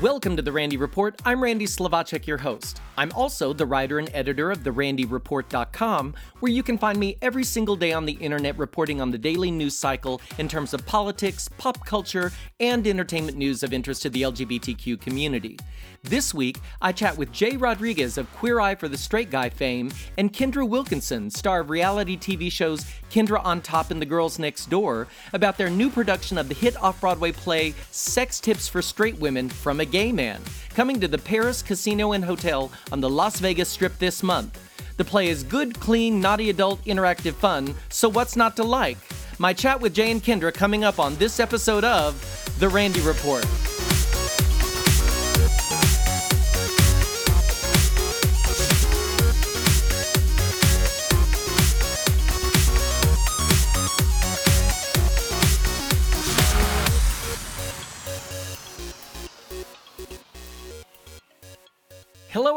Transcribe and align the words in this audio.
Welcome 0.00 0.34
to 0.36 0.42
the 0.42 0.50
Randy 0.50 0.78
Report. 0.78 1.20
I'm 1.26 1.42
Randy 1.42 1.66
Slovacek, 1.66 2.26
your 2.26 2.38
host. 2.38 2.80
I'm 2.96 3.12
also 3.12 3.52
the 3.52 3.66
writer 3.66 3.98
and 3.98 4.08
editor 4.14 4.50
of 4.50 4.60
therandyreport.com, 4.60 6.14
where 6.38 6.52
you 6.52 6.62
can 6.62 6.78
find 6.78 6.98
me 6.98 7.18
every 7.20 7.44
single 7.44 7.76
day 7.76 7.92
on 7.92 8.06
the 8.06 8.14
internet 8.14 8.56
reporting 8.56 9.02
on 9.02 9.10
the 9.10 9.18
daily 9.18 9.50
news 9.50 9.76
cycle 9.76 10.22
in 10.38 10.48
terms 10.48 10.72
of 10.72 10.86
politics, 10.86 11.50
pop 11.58 11.84
culture, 11.84 12.32
and 12.60 12.86
entertainment 12.86 13.36
news 13.36 13.62
of 13.62 13.74
interest 13.74 14.00
to 14.00 14.08
the 14.08 14.22
LGBTQ 14.22 14.98
community. 15.02 15.58
This 16.02 16.32
week, 16.32 16.58
I 16.80 16.92
chat 16.92 17.18
with 17.18 17.30
Jai 17.30 17.56
Rodriguez 17.56 18.16
of 18.16 18.32
Queer 18.32 18.58
Eye 18.58 18.76
for 18.76 18.88
the 18.88 18.96
Straight 18.96 19.30
Guy 19.30 19.50
fame 19.50 19.92
and 20.16 20.32
Kendra 20.32 20.66
Wilkinson, 20.66 21.30
star 21.30 21.60
of 21.60 21.68
reality 21.68 22.16
TV 22.16 22.50
shows 22.50 22.86
Kendra 23.10 23.44
on 23.44 23.60
Top 23.60 23.90
and 23.90 24.00
The 24.00 24.06
Girls 24.06 24.38
Next 24.38 24.70
Door, 24.70 25.08
about 25.34 25.58
their 25.58 25.68
new 25.68 25.90
production 25.90 26.38
of 26.38 26.48
the 26.48 26.54
hit 26.54 26.74
off 26.82 27.02
Broadway 27.02 27.32
play 27.32 27.74
Sex 27.90 28.40
Tips 28.40 28.66
for 28.66 28.80
Straight 28.80 29.18
Women 29.18 29.50
from 29.50 29.80
a 29.80 29.89
Gay 29.90 30.12
Man, 30.12 30.40
coming 30.74 31.00
to 31.00 31.08
the 31.08 31.18
Paris 31.18 31.62
Casino 31.62 32.12
and 32.12 32.24
Hotel 32.24 32.70
on 32.92 33.00
the 33.00 33.10
Las 33.10 33.40
Vegas 33.40 33.68
Strip 33.68 33.98
this 33.98 34.22
month. 34.22 34.58
The 34.96 35.04
play 35.04 35.28
is 35.28 35.42
good, 35.42 35.78
clean, 35.80 36.20
naughty 36.20 36.50
adult 36.50 36.84
interactive 36.84 37.34
fun, 37.34 37.74
so 37.88 38.08
what's 38.08 38.36
not 38.36 38.56
to 38.56 38.62
like? 38.62 38.98
My 39.38 39.52
chat 39.52 39.80
with 39.80 39.94
Jai 39.94 40.04
and 40.04 40.22
Kendra 40.22 40.52
coming 40.52 40.84
up 40.84 40.98
on 40.98 41.16
this 41.16 41.40
episode 41.40 41.84
of 41.84 42.14
The 42.60 42.68
Randy 42.68 43.00
Report. 43.00 43.44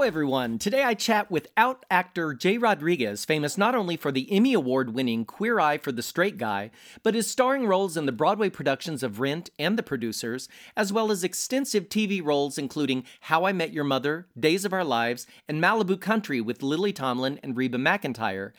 Everyone. 0.04 0.60
Today 0.60 0.84
I 0.84 0.96
chat 0.96 1.32
with 1.32 1.48
out 1.56 1.86
actor 1.90 2.34
Jai 2.34 2.58
Rodriguez, 2.58 3.24
famous 3.24 3.58
not 3.58 3.74
only 3.74 3.96
for 3.96 4.12
the 4.12 4.30
Emmy 4.30 4.54
Award 4.54 4.94
winning 4.94 5.24
Queer 5.24 5.62
Eye 5.62 5.78
for 5.78 5.94
the 5.94 6.04
Straight 6.04 6.38
Guy, 6.38 6.72
but 7.04 7.16
his 7.16 7.32
starring 7.32 7.68
roles 7.68 7.96
in 7.96 8.06
the 8.06 8.12
Broadway 8.12 8.50
productions 8.50 9.02
of 9.02 9.22
Rent 9.22 9.50
and 9.58 9.78
The 9.78 9.84
Producers, 9.84 10.50
as 10.76 10.92
well 10.92 11.10
as 11.10 11.24
extensive 11.24 11.88
TV 11.88 12.22
roles 12.22 12.58
including 12.58 13.06
How 13.22 13.46
I 13.46 13.54
Met 13.54 13.72
Your 13.72 13.86
Mother, 13.86 14.28
Days 14.38 14.66
of 14.66 14.74
Our 14.74 14.84
Lives, 14.84 15.26
and 15.48 15.64
Malibu 15.64 16.00
Country 16.02 16.42
with 16.42 16.62
Lily 16.62 16.92
Tomlin 16.92 17.40
and 17.42 17.56
Reba 17.56 17.78
McEntire, 17.78 18.52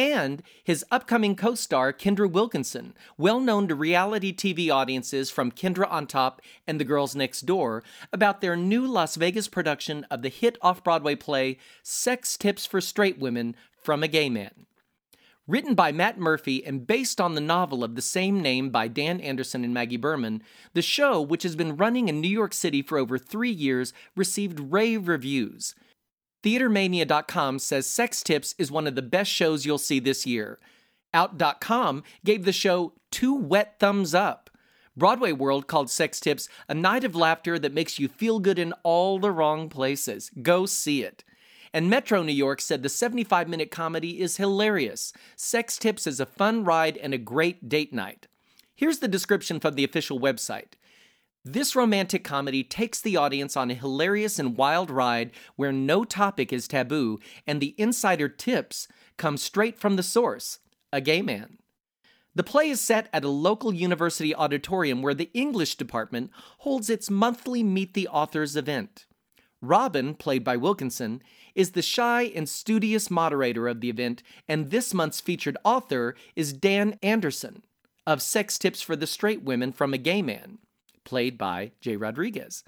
and 0.00 0.42
his 0.64 0.82
upcoming 0.90 1.36
co 1.36 1.54
star, 1.54 1.92
Kendra 1.92 2.30
Wilkinson, 2.30 2.94
well 3.18 3.38
known 3.38 3.68
to 3.68 3.74
reality 3.74 4.34
TV 4.34 4.72
audiences 4.72 5.30
from 5.30 5.52
Kendra 5.52 5.86
on 5.90 6.06
Top 6.06 6.40
and 6.66 6.80
The 6.80 6.84
Girls 6.84 7.14
Next 7.14 7.42
Door, 7.42 7.82
about 8.10 8.40
their 8.40 8.56
new 8.56 8.86
Las 8.86 9.16
Vegas 9.16 9.46
production 9.46 10.06
of 10.10 10.22
the 10.22 10.30
hit 10.30 10.56
off 10.62 10.82
Broadway 10.82 11.16
play 11.16 11.58
Sex 11.82 12.38
Tips 12.38 12.64
for 12.64 12.80
Straight 12.80 13.18
Women 13.18 13.54
from 13.76 14.02
a 14.02 14.08
Gay 14.08 14.30
Man. 14.30 14.66
Written 15.46 15.74
by 15.74 15.92
Matt 15.92 16.18
Murphy 16.18 16.64
and 16.64 16.86
based 16.86 17.20
on 17.20 17.34
the 17.34 17.40
novel 17.40 17.84
of 17.84 17.94
the 17.94 18.02
same 18.02 18.40
name 18.40 18.70
by 18.70 18.88
Dan 18.88 19.20
Anderson 19.20 19.64
and 19.64 19.74
Maggie 19.74 19.98
Berman, 19.98 20.42
the 20.72 20.80
show, 20.80 21.20
which 21.20 21.42
has 21.42 21.56
been 21.56 21.76
running 21.76 22.08
in 22.08 22.22
New 22.22 22.28
York 22.28 22.54
City 22.54 22.80
for 22.80 22.96
over 22.96 23.18
three 23.18 23.50
years, 23.50 23.92
received 24.16 24.60
rave 24.72 25.08
reviews. 25.08 25.74
Theatermania.com 26.42 27.58
says 27.58 27.86
Sex 27.86 28.22
Tips 28.22 28.54
is 28.58 28.70
one 28.70 28.86
of 28.86 28.94
the 28.94 29.02
best 29.02 29.30
shows 29.30 29.66
you'll 29.66 29.78
see 29.78 30.00
this 30.00 30.26
year. 30.26 30.58
Out.com 31.12 32.02
gave 32.24 32.44
the 32.44 32.52
show 32.52 32.94
two 33.10 33.34
wet 33.34 33.76
thumbs 33.78 34.14
up. 34.14 34.50
Broadway 34.96 35.32
World 35.32 35.66
called 35.66 35.90
Sex 35.90 36.20
Tips 36.20 36.48
a 36.68 36.74
night 36.74 37.04
of 37.04 37.14
laughter 37.14 37.58
that 37.58 37.74
makes 37.74 37.98
you 37.98 38.08
feel 38.08 38.38
good 38.38 38.58
in 38.58 38.72
all 38.82 39.18
the 39.18 39.30
wrong 39.30 39.68
places. 39.68 40.30
Go 40.42 40.66
see 40.66 41.02
it. 41.02 41.24
And 41.72 41.88
Metro 41.88 42.22
New 42.22 42.32
York 42.32 42.60
said 42.60 42.82
the 42.82 42.88
75 42.88 43.48
minute 43.48 43.70
comedy 43.70 44.20
is 44.20 44.36
hilarious. 44.36 45.12
Sex 45.36 45.78
Tips 45.78 46.06
is 46.06 46.20
a 46.20 46.26
fun 46.26 46.64
ride 46.64 46.96
and 46.96 47.14
a 47.14 47.18
great 47.18 47.68
date 47.68 47.92
night. 47.92 48.26
Here's 48.74 48.98
the 48.98 49.08
description 49.08 49.60
from 49.60 49.74
the 49.74 49.84
official 49.84 50.18
website. 50.18 50.72
This 51.44 51.74
romantic 51.74 52.22
comedy 52.22 52.62
takes 52.62 53.00
the 53.00 53.16
audience 53.16 53.56
on 53.56 53.70
a 53.70 53.74
hilarious 53.74 54.38
and 54.38 54.58
wild 54.58 54.90
ride 54.90 55.30
where 55.56 55.72
no 55.72 56.04
topic 56.04 56.52
is 56.52 56.68
taboo 56.68 57.18
and 57.46 57.60
the 57.60 57.74
insider 57.78 58.28
tips 58.28 58.86
come 59.16 59.38
straight 59.38 59.78
from 59.78 59.96
the 59.96 60.02
source 60.02 60.58
a 60.92 61.00
gay 61.00 61.22
man. 61.22 61.56
The 62.34 62.42
play 62.42 62.68
is 62.68 62.80
set 62.80 63.08
at 63.12 63.24
a 63.24 63.28
local 63.28 63.72
university 63.72 64.34
auditorium 64.34 65.00
where 65.00 65.14
the 65.14 65.30
English 65.32 65.76
department 65.76 66.30
holds 66.58 66.90
its 66.90 67.10
monthly 67.10 67.62
Meet 67.62 67.94
the 67.94 68.08
Authors 68.08 68.54
event. 68.54 69.06
Robin, 69.62 70.14
played 70.14 70.44
by 70.44 70.56
Wilkinson, 70.56 71.22
is 71.54 71.72
the 71.72 71.82
shy 71.82 72.22
and 72.22 72.48
studious 72.48 73.10
moderator 73.10 73.66
of 73.66 73.80
the 73.80 73.90
event, 73.90 74.22
and 74.46 74.70
this 74.70 74.92
month's 74.94 75.20
featured 75.20 75.56
author 75.64 76.14
is 76.36 76.52
Dan 76.52 76.98
Anderson 77.02 77.62
of 78.06 78.22
Sex 78.22 78.58
Tips 78.58 78.82
for 78.82 78.94
the 78.94 79.06
Straight 79.06 79.42
Women 79.42 79.72
from 79.72 79.94
a 79.94 79.98
Gay 79.98 80.22
Man 80.22 80.58
played 81.04 81.38
by 81.38 81.72
Jai 81.80 81.94
Rodriguez. 81.94 82.64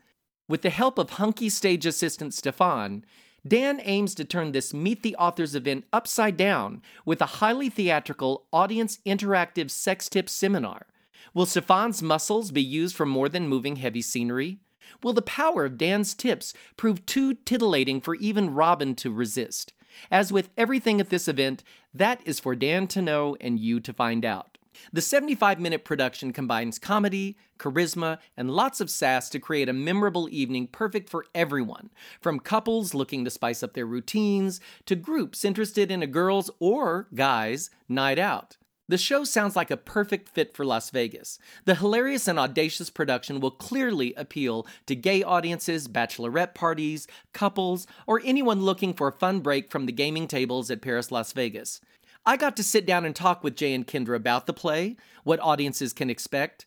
With 0.48 0.62
the 0.62 0.70
help 0.70 0.98
of 0.98 1.10
hunky 1.10 1.48
stage 1.48 1.86
assistant 1.86 2.34
Stefan, 2.34 3.04
Dan 3.46 3.80
aims 3.82 4.14
to 4.14 4.24
turn 4.24 4.52
this 4.52 4.72
Meet 4.72 5.02
the 5.02 5.16
Authors 5.16 5.54
event 5.54 5.84
upside 5.92 6.36
down 6.36 6.82
with 7.04 7.20
a 7.20 7.26
highly 7.26 7.68
theatrical, 7.68 8.46
audience 8.52 8.98
interactive 9.04 9.70
sex 9.70 10.08
tips 10.08 10.32
seminar. 10.32 10.86
Will 11.34 11.46
Stefan's 11.46 12.02
muscles 12.02 12.50
be 12.50 12.62
used 12.62 12.94
for 12.94 13.06
more 13.06 13.28
than 13.28 13.48
moving 13.48 13.76
heavy 13.76 14.02
scenery? 14.02 14.58
Will 15.02 15.12
the 15.12 15.22
power 15.22 15.64
of 15.64 15.78
Dan's 15.78 16.14
tips 16.14 16.54
prove 16.76 17.06
too 17.06 17.34
titillating 17.34 18.00
for 18.00 18.14
even 18.16 18.54
Robin 18.54 18.94
to 18.96 19.10
resist? 19.10 19.72
As 20.10 20.32
with 20.32 20.50
everything 20.56 21.00
at 21.00 21.10
this 21.10 21.28
event, 21.28 21.62
that 21.92 22.20
is 22.24 22.40
for 22.40 22.54
Dan 22.54 22.86
to 22.88 23.02
know 23.02 23.36
and 23.40 23.58
you 23.58 23.80
to 23.80 23.92
find 23.92 24.24
out. 24.24 24.51
The 24.92 25.00
75 25.00 25.60
minute 25.60 25.84
production 25.84 26.32
combines 26.32 26.78
comedy, 26.78 27.36
charisma, 27.58 28.18
and 28.36 28.50
lots 28.50 28.80
of 28.80 28.90
sass 28.90 29.28
to 29.30 29.38
create 29.38 29.68
a 29.68 29.72
memorable 29.72 30.28
evening 30.30 30.66
perfect 30.66 31.08
for 31.08 31.26
everyone, 31.34 31.90
from 32.20 32.40
couples 32.40 32.94
looking 32.94 33.24
to 33.24 33.30
spice 33.30 33.62
up 33.62 33.74
their 33.74 33.86
routines 33.86 34.60
to 34.86 34.96
groups 34.96 35.44
interested 35.44 35.90
in 35.90 36.02
a 36.02 36.06
girls' 36.06 36.50
or 36.58 37.08
guys' 37.14 37.70
night 37.88 38.18
out. 38.18 38.56
The 38.88 38.98
show 38.98 39.24
sounds 39.24 39.56
like 39.56 39.70
a 39.70 39.76
perfect 39.76 40.28
fit 40.28 40.54
for 40.54 40.66
Las 40.66 40.90
Vegas. 40.90 41.38
The 41.64 41.76
hilarious 41.76 42.28
and 42.28 42.38
audacious 42.38 42.90
production 42.90 43.40
will 43.40 43.52
clearly 43.52 44.12
appeal 44.18 44.66
to 44.86 44.94
gay 44.94 45.22
audiences, 45.22 45.88
bachelorette 45.88 46.54
parties, 46.54 47.06
couples, 47.32 47.86
or 48.06 48.20
anyone 48.24 48.60
looking 48.60 48.92
for 48.92 49.08
a 49.08 49.12
fun 49.12 49.40
break 49.40 49.70
from 49.70 49.86
the 49.86 49.92
gaming 49.92 50.28
tables 50.28 50.70
at 50.70 50.82
Paris 50.82 51.10
Las 51.10 51.32
Vegas. 51.32 51.80
I 52.24 52.36
got 52.36 52.56
to 52.56 52.62
sit 52.62 52.86
down 52.86 53.04
and 53.04 53.14
talk 53.16 53.42
with 53.42 53.56
Jai 53.56 53.68
and 53.68 53.86
Kendra 53.86 54.16
about 54.16 54.46
the 54.46 54.52
play, 54.52 54.96
what 55.24 55.40
audiences 55.40 55.92
can 55.92 56.08
expect, 56.08 56.66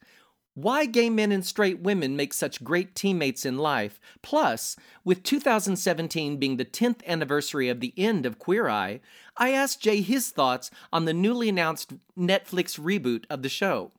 why 0.53 0.85
gay 0.85 1.09
men 1.09 1.31
and 1.31 1.45
straight 1.45 1.79
women 1.79 2.15
make 2.15 2.33
such 2.33 2.63
great 2.63 2.95
teammates 2.95 3.45
in 3.45 3.57
life. 3.57 3.99
Plus, 4.21 4.75
with 5.03 5.23
2017 5.23 6.37
being 6.37 6.57
the 6.57 6.65
10th 6.65 7.05
anniversary 7.05 7.69
of 7.69 7.81
the 7.81 7.93
end 7.97 8.25
of 8.25 8.39
Queer 8.39 8.69
Eye, 8.69 9.01
I 9.37 9.51
asked 9.51 9.81
Jai 9.81 9.95
his 9.95 10.29
thoughts 10.29 10.71
on 10.91 11.05
the 11.05 11.13
newly 11.13 11.49
announced 11.49 11.93
Netflix 12.17 12.79
reboot 12.79 13.25
of 13.29 13.41
the 13.41 13.49
show. 13.49 13.91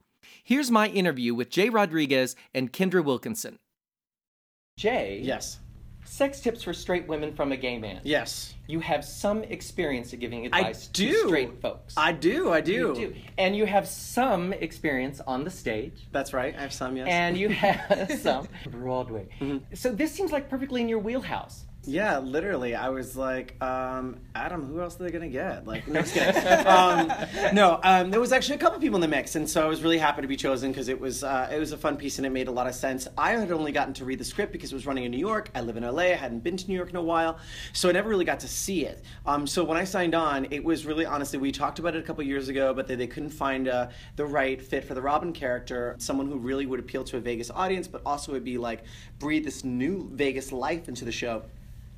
Here's 0.42 0.70
my 0.70 0.88
interview 0.88 1.34
with 1.34 1.50
Jai 1.50 1.68
Rodriguez 1.68 2.36
and 2.54 2.72
Kendra 2.72 3.04
Wilkinson. 3.04 3.58
Jai? 4.78 5.20
Yes. 5.22 5.58
Sex 6.06 6.40
tips 6.40 6.62
for 6.62 6.72
straight 6.72 7.06
women 7.08 7.34
from 7.34 7.52
a 7.52 7.56
gay 7.56 7.78
man. 7.78 8.00
Yes. 8.04 8.54
You 8.68 8.80
have 8.80 9.04
some 9.04 9.42
experience 9.42 10.12
of 10.12 10.20
giving 10.20 10.46
advice 10.46 10.86
do. 10.86 11.12
to 11.12 11.26
straight 11.26 11.60
folks. 11.60 11.94
I 11.96 12.12
do. 12.12 12.52
I 12.52 12.60
do. 12.60 12.72
You 12.72 12.94
do. 12.94 13.14
And 13.36 13.56
you 13.56 13.66
have 13.66 13.86
some 13.86 14.52
experience 14.52 15.20
on 15.26 15.44
the 15.44 15.50
stage. 15.50 16.06
That's 16.12 16.32
right. 16.32 16.54
I 16.56 16.62
have 16.62 16.72
some. 16.72 16.96
Yes. 16.96 17.08
And 17.10 17.36
you 17.36 17.48
have 17.50 18.12
some 18.20 18.48
Broadway. 18.70 19.28
Mm-hmm. 19.40 19.74
So 19.74 19.92
this 19.92 20.12
seems 20.12 20.32
like 20.32 20.48
perfectly 20.48 20.80
in 20.80 20.88
your 20.88 21.00
wheelhouse. 21.00 21.65
Yeah, 21.86 22.18
literally. 22.18 22.74
I 22.74 22.88
was 22.88 23.16
like, 23.16 23.62
um, 23.62 24.18
Adam, 24.34 24.66
who 24.66 24.80
else 24.80 25.00
are 25.00 25.04
they 25.04 25.10
gonna 25.12 25.28
get? 25.28 25.68
Like, 25.68 25.86
no, 25.86 26.00
um, 26.66 27.12
no, 27.54 27.78
um, 27.84 28.10
there 28.10 28.18
was 28.18 28.32
actually 28.32 28.56
a 28.56 28.58
couple 28.58 28.80
people 28.80 28.96
in 28.96 29.00
the 29.00 29.08
mix, 29.08 29.36
and 29.36 29.48
so 29.48 29.64
I 29.64 29.68
was 29.68 29.82
really 29.82 29.98
happy 29.98 30.20
to 30.22 30.26
be 30.26 30.36
chosen 30.36 30.72
because 30.72 30.88
it 30.88 31.00
was 31.00 31.22
uh, 31.22 31.48
it 31.52 31.60
was 31.60 31.70
a 31.70 31.76
fun 31.76 31.96
piece 31.96 32.18
and 32.18 32.26
it 32.26 32.30
made 32.30 32.48
a 32.48 32.50
lot 32.50 32.66
of 32.66 32.74
sense. 32.74 33.06
I 33.16 33.32
had 33.32 33.52
only 33.52 33.70
gotten 33.70 33.94
to 33.94 34.04
read 34.04 34.18
the 34.18 34.24
script 34.24 34.52
because 34.52 34.72
it 34.72 34.74
was 34.74 34.84
running 34.84 35.04
in 35.04 35.12
New 35.12 35.18
York. 35.18 35.48
I 35.54 35.60
live 35.60 35.76
in 35.76 35.84
LA. 35.84 36.02
I 36.02 36.14
hadn't 36.14 36.40
been 36.40 36.56
to 36.56 36.66
New 36.66 36.74
York 36.74 36.90
in 36.90 36.96
a 36.96 37.02
while, 37.02 37.38
so 37.72 37.88
I 37.88 37.92
never 37.92 38.08
really 38.08 38.24
got 38.24 38.40
to 38.40 38.48
see 38.48 38.84
it. 38.84 39.04
Um, 39.24 39.46
so 39.46 39.62
when 39.62 39.78
I 39.78 39.84
signed 39.84 40.16
on, 40.16 40.46
it 40.50 40.64
was 40.64 40.86
really 40.86 41.06
honestly 41.06 41.38
we 41.38 41.52
talked 41.52 41.78
about 41.78 41.94
it 41.94 42.00
a 42.00 42.02
couple 42.02 42.24
years 42.24 42.48
ago, 42.48 42.74
but 42.74 42.88
they, 42.88 42.96
they 42.96 43.06
couldn't 43.06 43.30
find 43.30 43.68
uh, 43.68 43.88
the 44.16 44.26
right 44.26 44.60
fit 44.60 44.84
for 44.84 44.94
the 44.94 45.02
Robin 45.02 45.32
character, 45.32 45.94
someone 45.98 46.26
who 46.26 46.38
really 46.38 46.66
would 46.66 46.80
appeal 46.80 47.04
to 47.04 47.16
a 47.16 47.20
Vegas 47.20 47.48
audience, 47.50 47.86
but 47.86 48.02
also 48.04 48.32
would 48.32 48.44
be 48.44 48.58
like 48.58 48.82
breathe 49.20 49.44
this 49.44 49.62
new 49.62 50.10
Vegas 50.12 50.50
life 50.50 50.88
into 50.88 51.04
the 51.04 51.12
show. 51.12 51.44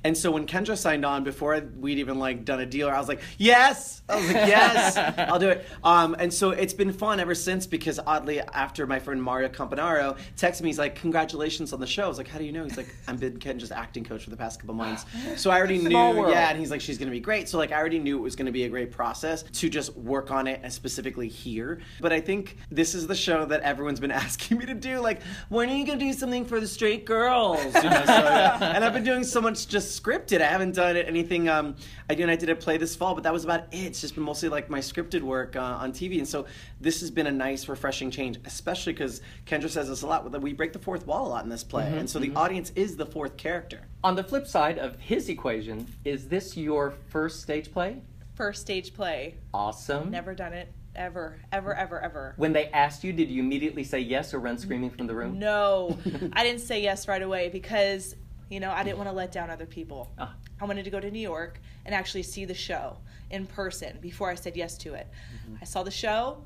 And 0.03 0.17
so 0.17 0.31
when 0.31 0.47
Kendra 0.47 0.77
signed 0.77 1.05
on, 1.05 1.25
before 1.25 1.59
we'd 1.77 1.97
even 1.99 2.19
like 2.19 2.45
done 2.45 2.61
a 2.61 2.65
deal, 2.65 2.87
I 2.89 2.97
was 2.99 3.09
like, 3.09 3.19
yes, 3.37 4.01
I 4.07 4.15
was 4.15 4.27
like, 4.27 4.35
yes, 4.47 4.95
I'll 5.29 5.39
do 5.39 5.49
it. 5.49 5.65
Um, 5.83 6.15
and 6.17 6.33
so 6.33 6.51
it's 6.51 6.73
been 6.73 6.93
fun 6.93 7.19
ever 7.19 7.35
since 7.35 7.67
because 7.67 7.99
oddly, 8.07 8.39
after 8.39 8.87
my 8.87 8.99
friend 8.99 9.21
Mario 9.21 9.49
Campanaro 9.49 10.17
texted 10.37 10.61
me, 10.61 10.69
he's 10.69 10.79
like, 10.79 10.95
congratulations 10.95 11.73
on 11.73 11.81
the 11.81 11.87
show. 11.87 12.05
I 12.05 12.07
was 12.07 12.17
like, 12.17 12.29
how 12.29 12.37
do 12.39 12.45
you 12.45 12.53
know? 12.53 12.63
He's 12.63 12.77
like, 12.77 12.95
I've 13.09 13.19
been 13.19 13.39
Kendra's 13.39 13.71
acting 13.73 14.05
coach 14.05 14.23
for 14.23 14.29
the 14.29 14.37
past 14.37 14.61
couple 14.61 14.73
months. 14.75 15.05
So 15.35 15.51
I 15.51 15.57
already 15.57 15.79
Small 15.85 16.13
knew, 16.13 16.21
world. 16.21 16.33
yeah. 16.33 16.49
And 16.49 16.57
he's 16.57 16.71
like, 16.71 16.79
she's 16.79 16.97
going 16.97 17.09
to 17.09 17.11
be 17.11 17.19
great. 17.19 17.49
So 17.49 17.57
like, 17.57 17.73
I 17.73 17.75
already 17.77 17.99
knew 17.99 18.17
it 18.17 18.21
was 18.21 18.37
going 18.37 18.45
to 18.45 18.53
be 18.53 18.63
a 18.63 18.69
great 18.69 18.91
process 18.91 19.43
to 19.43 19.69
just 19.69 19.97
work 19.97 20.31
on 20.31 20.47
it 20.47 20.61
and 20.63 20.71
specifically 20.71 21.27
here. 21.27 21.81
But 21.99 22.13
I 22.13 22.21
think 22.21 22.55
this 22.71 22.95
is 22.95 23.05
the 23.05 23.15
show 23.15 23.43
that 23.45 23.61
everyone's 23.63 23.99
been 23.99 24.11
asking 24.25 24.59
me 24.59 24.65
to 24.67 24.75
do. 24.75 24.99
Like, 25.01 25.21
when 25.49 25.69
are 25.69 25.75
you 25.75 25.85
going 25.85 25.99
to 25.99 26.05
do 26.05 26.13
something 26.13 26.45
for 26.45 26.61
the 26.61 26.67
straight 26.67 27.05
girls? 27.05 27.65
You 27.65 27.83
know, 27.89 28.03
so, 28.05 28.13
and 28.13 28.83
I've 28.85 28.93
been 28.93 29.03
doing 29.03 29.25
so 29.25 29.41
much 29.41 29.67
just 29.67 29.88
scripted. 29.97 30.41
I 30.41 30.45
haven't 30.45 30.75
done 30.75 30.97
anything. 30.97 31.49
Um, 31.49 31.75
I 32.09 32.15
did. 32.15 32.29
I 32.29 32.35
did 32.35 32.49
a 32.49 32.55
play 32.55 32.77
this 32.77 32.95
fall, 32.95 33.13
but 33.13 33.23
that 33.23 33.33
was 33.33 33.43
about 33.43 33.61
it. 33.61 33.67
It's 33.71 34.01
just 34.01 34.15
been 34.15 34.23
mostly 34.23 34.49
like 34.49 34.69
my 34.69 34.79
scripted 34.79 35.21
work 35.21 35.55
uh, 35.55 35.61
on 35.61 35.91
TV, 35.91 36.17
and 36.17 36.27
so 36.27 36.45
this 36.81 36.99
has 37.01 37.11
been 37.11 37.27
a 37.27 37.31
nice, 37.31 37.67
refreshing 37.67 38.11
change. 38.11 38.39
Especially 38.45 38.93
because 38.93 39.21
Kendra 39.45 39.69
says 39.69 39.89
this 39.89 40.01
a 40.01 40.07
lot. 40.07 40.31
that 40.31 40.41
We 40.41 40.53
break 40.53 40.73
the 40.73 40.79
fourth 40.79 41.05
wall 41.07 41.27
a 41.27 41.29
lot 41.29 41.43
in 41.43 41.49
this 41.49 41.63
play, 41.63 41.87
and 41.97 42.09
so 42.09 42.19
the 42.19 42.33
audience 42.35 42.71
is 42.75 42.95
the 42.95 43.05
fourth 43.05 43.37
character. 43.37 43.87
On 44.03 44.15
the 44.15 44.23
flip 44.23 44.47
side 44.47 44.77
of 44.77 44.97
his 44.99 45.29
equation, 45.29 45.87
is 46.05 46.27
this 46.27 46.55
your 46.55 46.93
first 47.09 47.41
stage 47.41 47.71
play? 47.71 48.01
First 48.35 48.61
stage 48.61 48.93
play. 48.93 49.35
Awesome. 49.53 50.11
Never 50.11 50.33
done 50.33 50.53
it. 50.53 50.71
Ever. 50.95 51.39
Ever, 51.51 51.73
ever, 51.75 51.99
ever. 51.99 52.33
When 52.37 52.53
they 52.53 52.67
asked 52.67 53.03
you, 53.03 53.13
did 53.13 53.29
you 53.29 53.41
immediately 53.41 53.83
say 53.83 53.99
yes 53.99 54.33
or 54.33 54.39
run 54.39 54.57
screaming 54.57 54.89
from 54.89 55.07
the 55.07 55.15
room? 55.15 55.39
No. 55.39 55.97
I 56.33 56.43
didn't 56.43 56.61
say 56.61 56.81
yes 56.81 57.07
right 57.07 57.21
away 57.21 57.49
because, 57.49 58.15
you 58.49 58.59
know, 58.59 58.71
I 58.71 58.83
didn't 58.83 58.97
want 58.97 59.09
to 59.09 59.15
let 59.15 59.31
down 59.31 59.49
other 59.49 59.65
people. 59.65 60.09
Ah. 60.17 60.33
I 60.59 60.65
wanted 60.65 60.83
to 60.85 60.89
go 60.89 60.99
to 60.99 61.09
New 61.11 61.19
York 61.19 61.59
and 61.85 61.93
actually 61.95 62.23
see 62.23 62.45
the 62.45 62.53
show 62.53 62.97
in 63.29 63.45
person 63.45 63.97
before 64.01 64.29
I 64.29 64.35
said 64.35 64.57
yes 64.57 64.77
to 64.79 64.93
it. 64.95 65.07
Mm-hmm. 65.45 65.55
I 65.61 65.65
saw 65.65 65.83
the 65.83 65.91
show. 65.91 66.43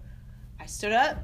I 0.60 0.66
stood 0.66 0.92
up. 0.94 1.18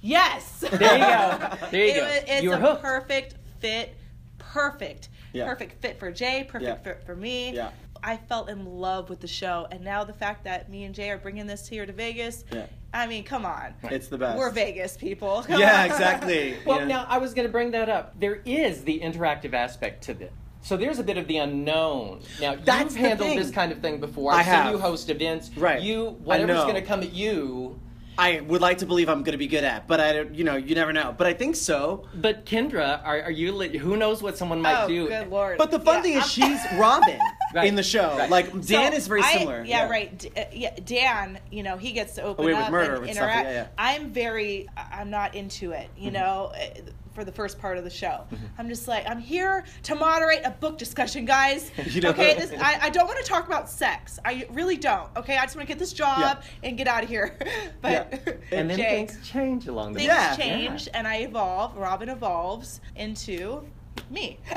Yes. 0.00 0.64
There 0.70 0.96
you 0.96 1.04
go. 1.04 1.56
There 1.70 1.84
you 1.84 1.90
It 1.92 1.96
go. 1.96 2.32
it's 2.34 2.42
you 2.42 2.50
were 2.50 2.56
a 2.56 2.60
hooked. 2.60 2.82
perfect 2.82 3.34
fit. 3.60 3.94
Perfect. 4.38 5.08
Yeah. 5.32 5.46
Perfect 5.46 5.80
fit 5.80 5.98
for 5.98 6.10
Jai. 6.10 6.42
Perfect 6.44 6.62
Yeah. 6.86 6.92
fit 6.94 7.02
for 7.06 7.16
me. 7.16 7.52
Yeah. 7.54 7.70
I 8.04 8.16
felt 8.16 8.48
in 8.48 8.64
love 8.64 9.08
with 9.10 9.20
the 9.20 9.28
show, 9.28 9.66
and 9.70 9.82
now 9.82 10.02
the 10.04 10.12
fact 10.12 10.44
that 10.44 10.68
me 10.68 10.84
and 10.84 10.94
Jai 10.94 11.08
are 11.08 11.18
bringing 11.18 11.46
this 11.46 11.68
here 11.68 11.86
to 11.86 11.92
Vegas. 11.92 12.44
Yeah. 12.52 12.66
I 12.92 13.06
mean, 13.06 13.22
come 13.24 13.46
on. 13.46 13.74
It's 13.84 14.08
the 14.08 14.18
best. 14.18 14.36
We're 14.38 14.50
Vegas 14.50 14.96
people. 14.96 15.42
Come 15.46 15.60
Yeah, 15.60 15.80
on. 15.80 15.86
exactly. 15.86 16.56
Well, 16.66 16.80
Yeah. 16.80 16.86
now 16.86 17.06
I 17.08 17.18
was 17.18 17.32
going 17.32 17.46
to 17.46 17.52
bring 17.52 17.70
that 17.70 17.88
up. 17.88 18.18
There 18.18 18.42
is 18.44 18.82
the 18.84 19.00
interactive 19.00 19.52
aspect 19.54 20.02
to 20.04 20.14
this. 20.14 20.32
So 20.62 20.76
there's 20.76 20.98
a 20.98 21.02
bit 21.04 21.16
of 21.16 21.26
the 21.26 21.38
unknown. 21.38 22.20
Now 22.40 22.54
That's 22.56 22.94
you've 22.94 23.04
handled 23.04 23.30
thing. 23.30 23.38
this 23.38 23.50
kind 23.50 23.72
of 23.72 23.78
thing 23.80 23.98
before. 23.98 24.32
I 24.32 24.38
I've 24.40 24.44
seen 24.44 24.54
have. 24.54 24.72
you 24.72 24.78
host 24.78 25.08
events. 25.10 25.50
Right. 25.56 25.80
You 25.80 26.10
whatever's 26.22 26.62
going 26.62 26.74
to 26.74 26.82
come 26.82 27.00
at 27.02 27.12
you. 27.12 27.80
I 28.18 28.40
would 28.40 28.60
like 28.60 28.78
to 28.78 28.86
believe 28.86 29.08
I'm 29.08 29.20
going 29.22 29.32
to 29.32 29.38
be 29.38 29.46
good 29.46 29.64
at, 29.64 29.88
but 29.88 29.98
I 29.98 30.12
don't. 30.12 30.34
You 30.34 30.44
know, 30.44 30.56
you 30.56 30.74
never 30.74 30.92
know. 30.92 31.14
But 31.16 31.26
I 31.26 31.32
think 31.32 31.56
so. 31.56 32.06
But 32.14 32.44
Kendra, 32.44 33.02
are, 33.04 33.22
are 33.22 33.30
you? 33.30 33.58
Who 33.78 33.96
knows 33.96 34.22
what 34.22 34.36
someone 34.36 34.60
might 34.60 34.84
Oh, 34.84 34.86
do? 34.86 35.08
good 35.08 35.28
lord. 35.30 35.56
But 35.56 35.70
the 35.70 35.80
fun 35.80 35.96
Yeah, 35.96 36.02
thing 36.02 36.12
is, 36.12 36.18
I'm- 36.18 36.28
she's 36.28 36.72
Robin 36.78 37.18
Right. 37.54 37.66
in 37.68 37.74
the 37.74 37.82
show. 37.82 38.16
Right. 38.18 38.30
Like 38.30 38.50
Dan 38.52 38.92
So 38.92 38.96
is 38.98 39.06
very 39.06 39.22
I- 39.22 39.32
similar. 39.38 39.64
Yeah, 39.64 39.88
right. 39.88 40.16
D- 40.18 40.30
uh, 40.36 40.44
yeah, 40.52 40.74
Dan, 40.84 41.38
you 41.50 41.62
know, 41.62 41.76
he 41.76 41.92
gets 41.92 42.14
to 42.14 42.22
open 42.22 42.44
Away 42.44 42.54
with 42.54 42.62
up 42.64 42.70
murder 42.70 42.94
and 42.96 43.04
and 43.06 43.14
stuff, 43.14 43.24
interact. 43.28 43.46
yeah, 43.48 43.52
yeah. 43.54 43.66
I'm 43.78 44.10
very, 44.10 44.68
I- 44.76 45.00
I'm 45.00 45.10
not 45.10 45.34
into 45.34 45.72
it, 45.72 45.88
you 45.96 46.10
know, 46.10 46.52
uh, 46.54 46.80
for 47.14 47.24
the 47.24 47.32
first 47.32 47.58
part 47.58 47.76
of 47.76 47.84
the 47.84 47.90
show. 47.90 48.24
Mm-hmm. 48.32 48.36
I'm 48.56 48.68
just 48.70 48.88
like, 48.88 49.06
I'm 49.06 49.18
here 49.20 49.64
to 49.82 49.94
moderate 49.94 50.40
a 50.46 50.50
book 50.50 50.78
discussion, 50.78 51.26
guys. 51.26 51.70
You 51.92 52.00
know- 52.00 52.08
okay, 52.10 52.34
this, 52.34 52.52
I, 52.58 52.78
I 52.84 52.90
don't 52.90 53.06
want 53.06 53.18
to 53.18 53.24
talk 53.24 53.46
about 53.46 53.68
sex. 53.68 54.18
I 54.24 54.46
really 54.50 54.78
don't. 54.78 55.10
Okay, 55.18 55.36
I 55.36 55.42
just 55.42 55.54
want 55.54 55.68
to 55.68 55.72
get 55.74 55.78
this 55.78 55.92
job 55.92 56.42
and 56.62 56.78
get 56.78 56.88
out 56.88 57.02
of 57.02 57.10
here. 57.10 57.36
but 57.82 57.92
Yeah. 58.26 58.32
and 58.52 58.70
then 58.70 58.78
Jai, 58.78 58.84
things 59.06 59.18
change 59.28 59.68
along 59.68 59.92
the 59.92 59.98
things 60.00 60.08
way. 60.10 60.14
Yeah. 60.16 60.36
change, 60.36 60.88
and 60.94 61.06
I 61.06 61.16
evolve. 61.18 61.76
Robin 61.76 62.08
evolves 62.08 62.80
into 62.96 63.62
me. 64.10 64.38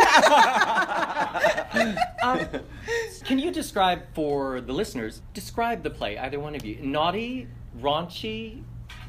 Um, 2.23 2.47
can 3.25 3.37
you 3.37 3.51
describe 3.51 4.01
for 4.13 4.61
the 4.61 4.71
listeners? 4.73 5.21
Describe 5.33 5.83
the 5.83 5.89
play, 5.89 6.17
either 6.17 6.39
one 6.39 6.55
of 6.55 6.65
you. 6.65 6.77
Naughty, 6.81 7.47
raunchy, 7.79 8.63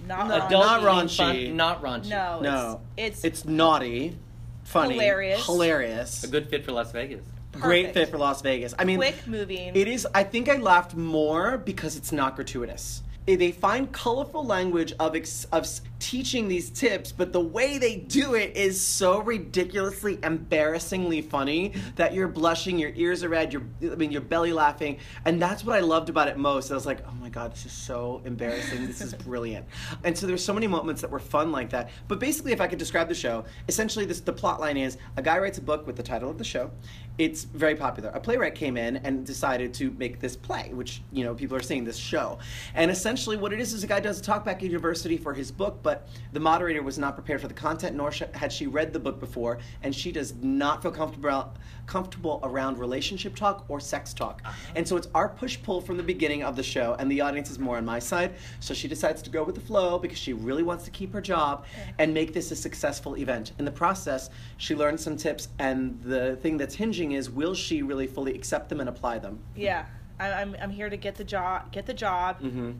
not 0.07 0.29
No, 0.29 0.41
raunchy. 0.41 0.51
not 0.51 0.81
raunchy. 0.83 1.17
fun- 1.17 1.57
not 1.57 1.83
raunchy. 1.83 2.09
No, 2.11 2.41
no, 2.41 2.81
it's, 2.97 3.25
it's 3.25 3.41
it's 3.41 3.45
naughty, 3.47 4.19
funny, 4.65 4.95
Hilarious. 4.95 5.47
hilarious, 5.47 6.25
A 6.25 6.29
good 6.29 6.51
fit 6.51 6.65
for 6.65 6.73
Las 6.73 6.93
Vegas. 6.93 7.23
great 7.53 7.95
fit 7.95 8.11
for 8.11 8.19
Las 8.19 8.43
Vegas. 8.43 8.75
I 8.79 8.85
mean, 8.85 8.99
quick 8.99 9.27
moving. 9.27 9.75
It 9.75 9.89
is. 9.89 10.07
I 10.15 10.25
think 10.25 10.49
I 10.49 10.57
laughed 10.57 10.95
more 10.95 11.57
because 11.57 11.97
it's 11.97 12.13
not 12.13 12.37
gratuitous. 12.37 13.03
They 13.27 13.51
find 13.51 13.91
colorful 13.91 14.47
language 14.47 14.93
of 15.01 15.17
ex, 15.17 15.47
of 15.47 15.67
teaching 15.99 16.47
these 16.47 16.71
tips, 16.71 17.11
but 17.11 17.33
the 17.33 17.41
way 17.41 17.77
they 17.79 17.97
do 17.97 18.35
it 18.35 18.57
is 18.57 18.81
so 18.81 19.21
ridiculously, 19.21 20.21
embarrassingly 20.23 21.23
funny 21.23 21.75
that 21.97 22.15
you're 22.15 22.29
blushing, 22.29 22.79
your 22.79 22.93
ears 22.95 23.25
are 23.25 23.29
red, 23.29 23.53
you're 23.53 23.65
I 23.83 23.97
mean, 23.97 24.13
you're 24.13 24.21
belly 24.21 24.53
laughing, 24.53 24.99
and 25.25 25.43
that's 25.43 25.65
what 25.65 25.75
I 25.75 25.81
loved 25.81 26.09
about 26.09 26.29
it 26.29 26.37
most. 26.37 26.71
I 26.71 26.75
was 26.75 26.87
like, 26.87 27.05
oh 27.09 27.15
my 27.21 27.29
god, 27.29 27.53
this 27.53 27.67
is 27.67 27.73
so 27.73 28.23
embarrassing. 28.25 28.87
This 28.87 29.01
is 29.01 29.13
brilliant. 29.15 29.67
And 30.05 30.17
so 30.17 30.29
there's 30.29 30.45
so 30.45 30.55
many 30.55 30.69
moments 30.69 31.01
that 31.01 31.11
were 31.11 31.19
fun 31.19 31.51
like 31.51 31.71
that. 31.71 31.91
But 32.07 32.21
basically, 32.21 32.53
if 32.53 32.61
I 32.61 32.69
could 32.69 32.79
describe 32.79 33.09
the 33.09 33.15
show, 33.15 33.45
essentially, 33.69 34.05
this 34.05 34.21
the 34.21 34.33
plot 34.33 34.61
line 34.61 34.77
is 34.77 34.99
a 35.17 35.23
guy 35.23 35.39
writes 35.39 35.59
a 35.59 35.63
book 35.63 35.85
with 35.87 35.97
the 35.97 36.03
title 36.03 36.31
of 36.31 36.39
the 36.39 36.45
show. 36.45 36.71
It's 37.19 37.45
very 37.45 37.75
popular. 37.75 38.11
A 38.11 38.21
playwright 38.21 38.55
came 38.55 38.77
in 38.77 38.97
and 38.97 39.25
decided 39.25 39.73
to 39.75 39.91
make 39.93 40.21
this 40.21 40.37
play, 40.37 40.71
which 40.73 41.03
you 41.13 41.25
know 41.25 41.35
people 41.35 41.57
are 41.57 41.63
seeing 41.63 41.85
this 41.85 41.97
show. 41.97 42.39
And 42.75 42.91
essentially, 42.91 43.37
what 43.37 43.53
it 43.53 43.61
is 43.61 43.73
is 43.73 43.83
a 43.85 43.87
guy 43.87 44.01
does 44.01 44.21
a 44.21 44.23
talkback 44.23 44.57
at 44.57 44.63
university 44.63 45.17
for 45.17 45.33
his 45.33 45.51
book, 45.51 45.79
but 45.83 46.09
the 46.33 46.41
moderator 46.41 46.83
was 46.83 46.99
not 46.99 47.15
prepared 47.15 47.41
for 47.41 47.49
the 47.49 47.55
content, 47.55 47.97
nor 47.97 48.11
had 48.35 48.53
she 48.53 48.67
read 48.67 48.93
the 48.93 48.99
book 48.99 49.19
before, 49.19 49.59
and 49.83 49.95
she 49.95 50.13
does 50.13 50.35
not 50.43 50.83
feel 50.83 50.91
comfortable 50.91 51.55
comfortable 51.87 52.41
around 52.43 52.79
relationship 52.79 53.35
talk 53.35 53.65
or 53.69 53.79
sex 53.81 54.13
talk. 54.13 54.43
Uh-huh. 54.45 54.73
And 54.75 54.87
so 54.87 54.97
it's 54.97 55.09
our 55.15 55.29
push 55.29 55.57
pull 55.63 55.81
from 55.81 55.97
the 55.97 56.03
beginning 56.03 56.43
of 56.43 56.57
the 56.57 56.63
show, 56.63 56.97
and 56.99 57.11
the 57.11 57.21
audience 57.21 57.51
is 57.51 57.59
more 57.59 57.77
on 57.77 57.85
my 57.85 57.99
side. 57.99 58.35
So 58.61 58.75
she 58.75 58.89
decides 58.89 59.23
to 59.23 59.31
go 59.31 59.45
with 59.45 59.55
the 59.55 59.61
flow 59.61 59.99
because 59.99 60.19
she 60.19 60.33
really 60.33 60.65
wants 60.65 60.85
to 60.85 60.91
keep 60.91 61.13
her 61.13 61.21
job 61.21 61.65
and 61.99 62.13
make 62.13 62.35
this 62.35 62.51
a 62.51 62.57
successful 62.57 63.17
event. 63.17 63.53
In 63.59 63.65
the 63.65 63.71
process, 63.71 64.31
she 64.59 64.75
learns 64.75 65.03
some 65.03 65.17
tips, 65.17 65.49
and 65.59 66.01
the 66.03 66.37
thing 66.37 66.57
that's 66.57 66.75
hinging 66.75 67.06
is 67.13 67.31
will 67.31 67.55
she 67.55 67.83
really 67.83 68.07
fully 68.07 68.35
accept 68.35 68.69
them 68.69 68.81
and 68.81 68.89
apply 68.89 69.19
them? 69.19 69.39
yeah, 69.55 69.87
I, 70.19 70.33
I'm 70.33 70.57
I'm 70.61 70.71
here 70.71 70.89
to 70.91 70.97
get 70.97 71.15
the 71.17 71.25
job. 71.25 71.73
Get 71.73 71.87
the 71.87 71.95
job. 71.95 72.41
Mm-hmm. 72.41 72.73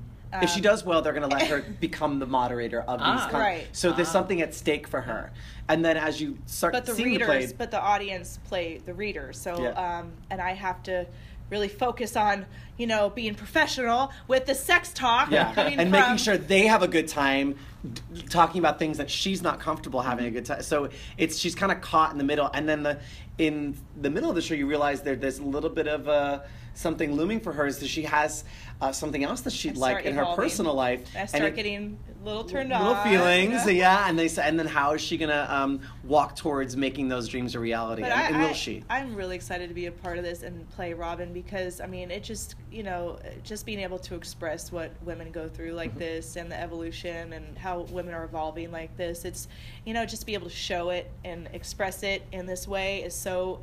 if 0.43 0.51
she 0.51 0.57
Um, 0.57 0.63
does 0.63 0.85
well, 0.85 1.03
they're 1.03 1.13
going 1.13 1.29
to 1.29 1.35
let 1.37 1.47
her 1.49 1.61
become 1.81 2.19
the 2.19 2.27
moderator 2.27 2.81
of 2.83 2.99
these. 2.99 3.07
Ah. 3.09 3.29
con- 3.31 3.41
Right. 3.41 3.67
So 3.73 3.93
there's 3.93 4.09
Ah. 4.09 4.13
something 4.13 4.41
at 4.43 4.55
stake 4.55 4.87
for 4.89 5.01
her, 5.03 5.33
and 5.69 5.85
then 5.85 5.97
as 5.97 6.21
you 6.21 6.39
start 6.47 6.73
But 6.73 6.87
the 6.87 6.95
readers, 6.95 7.21
the 7.21 7.25
play, 7.27 7.53
but 7.59 7.71
the 7.71 7.81
audience 7.81 8.39
play 8.45 8.79
the 8.85 8.95
reader. 8.95 9.33
So, 9.33 9.63
Yeah. 9.63 9.71
um, 9.99 10.13
and 10.31 10.41
I 10.41 10.53
have 10.55 10.83
to 10.85 11.07
really 11.49 11.69
focus 11.69 12.17
on 12.17 12.45
you 12.77 12.87
know 12.89 13.09
being 13.11 13.35
professional 13.35 14.11
with 14.29 14.47
the 14.47 14.55
sex 14.55 14.93
talk. 14.93 15.31
Yeah, 15.31 15.53
and 15.61 15.81
from, 15.81 15.91
making 15.91 16.17
sure 16.17 16.37
they 16.37 16.67
have 16.67 16.83
a 16.83 16.89
good 16.89 17.07
time 17.09 17.55
d- 17.85 18.23
talking 18.29 18.59
about 18.59 18.79
things 18.79 18.99
that 18.99 19.11
she's 19.11 19.43
not 19.43 19.61
comfortable 19.61 20.01
having 20.03 20.27
a 20.27 20.31
good 20.31 20.45
time. 20.47 20.63
So 20.63 20.89
it's 21.19 21.39
she's 21.39 21.55
kind 21.55 21.73
of 21.73 21.81
caught 21.81 22.13
in 22.13 22.19
the 22.19 22.25
middle, 22.25 22.51
and 22.53 22.69
then 22.69 22.83
the 22.83 22.99
in 23.39 23.77
the 24.01 24.11
middle 24.11 24.31
of 24.31 24.37
the 24.37 24.43
show 24.43 24.55
you 24.55 24.67
realize 24.67 25.03
there 25.03 25.17
there's 25.17 25.39
a 25.39 25.45
little 25.45 25.71
bit 25.71 25.87
of 25.87 26.09
uh, 26.09 26.41
something 26.75 27.13
looming 27.15 27.41
for 27.41 27.53
her 27.53 27.67
is 27.67 27.79
that 27.79 27.89
she 27.89 28.03
has 28.03 28.45
uh, 28.81 28.93
something 28.93 29.25
else 29.25 29.41
that 29.43 29.53
she'd 29.53 29.77
like 29.77 30.05
in 30.05 30.15
her 30.15 30.25
personal 30.35 30.75
life. 30.75 31.03
I 31.15 31.21
and 31.21 31.29
start 31.31 31.45
it- 31.45 31.57
getting 31.57 31.99
a 32.23 32.25
little 32.27 32.45
turned 32.45 32.73
off, 32.73 32.83
little 32.83 32.97
on. 32.97 33.09
feelings, 33.09 33.65
you 33.67 33.73
know? 33.75 33.79
yeah, 33.79 34.09
and 34.09 34.19
they 34.19 34.27
say, 34.27 34.43
and 34.49 34.59
then 34.59 34.67
how 34.67 34.95
is 34.95 35.01
she 35.01 35.17
gonna 35.17 35.47
um, 35.49 35.81
walk 36.03 36.35
towards 36.35 36.77
making 36.77 37.09
those 37.09 37.29
dreams 37.29 37.55
a 37.55 37.61
reality? 37.61 38.03
But 38.03 38.11
and, 38.11 38.21
I, 38.21 38.27
and 38.29 38.39
will 38.41 38.49
I, 38.49 38.53
she? 38.53 38.83
I'm 38.91 39.15
really 39.15 39.37
excited 39.37 39.69
to 39.69 39.75
be 39.75 39.87
a 39.87 39.93
part 39.93 40.19
of 40.19 40.25
this 40.25 40.43
and 40.43 40.69
play 40.71 40.93
Robin 40.93 41.33
because 41.33 41.81
I 41.81 41.87
mean 41.87 42.11
it 42.11 42.25
just 42.25 42.57
you 42.73 42.83
know 42.83 43.19
just 43.45 43.65
being 43.65 43.79
able 43.81 43.99
to 44.01 44.15
express 44.17 44.73
what 44.73 44.91
women 45.05 45.31
go 45.31 45.49
through 45.49 45.73
like 45.73 45.91
Mm-hmm. 45.91 45.99
this 46.01 46.37
and 46.37 46.51
the 46.51 46.61
evolution 46.61 47.33
and 47.33 47.57
how 47.67 47.81
women 47.91 48.15
are 48.15 48.23
evolving 48.23 48.71
like 48.71 48.97
this. 48.97 49.25
It's 49.25 49.49
you 49.85 49.93
know 49.93 50.07
just 50.07 50.25
be 50.25 50.35
able 50.35 50.49
to 50.49 50.55
show 50.55 50.91
it 50.91 51.11
and 51.25 51.49
express 51.53 52.05
it 52.05 52.23
in 52.31 52.47
this 52.47 52.69
way 52.69 53.03
is 53.03 53.15
so 53.15 53.61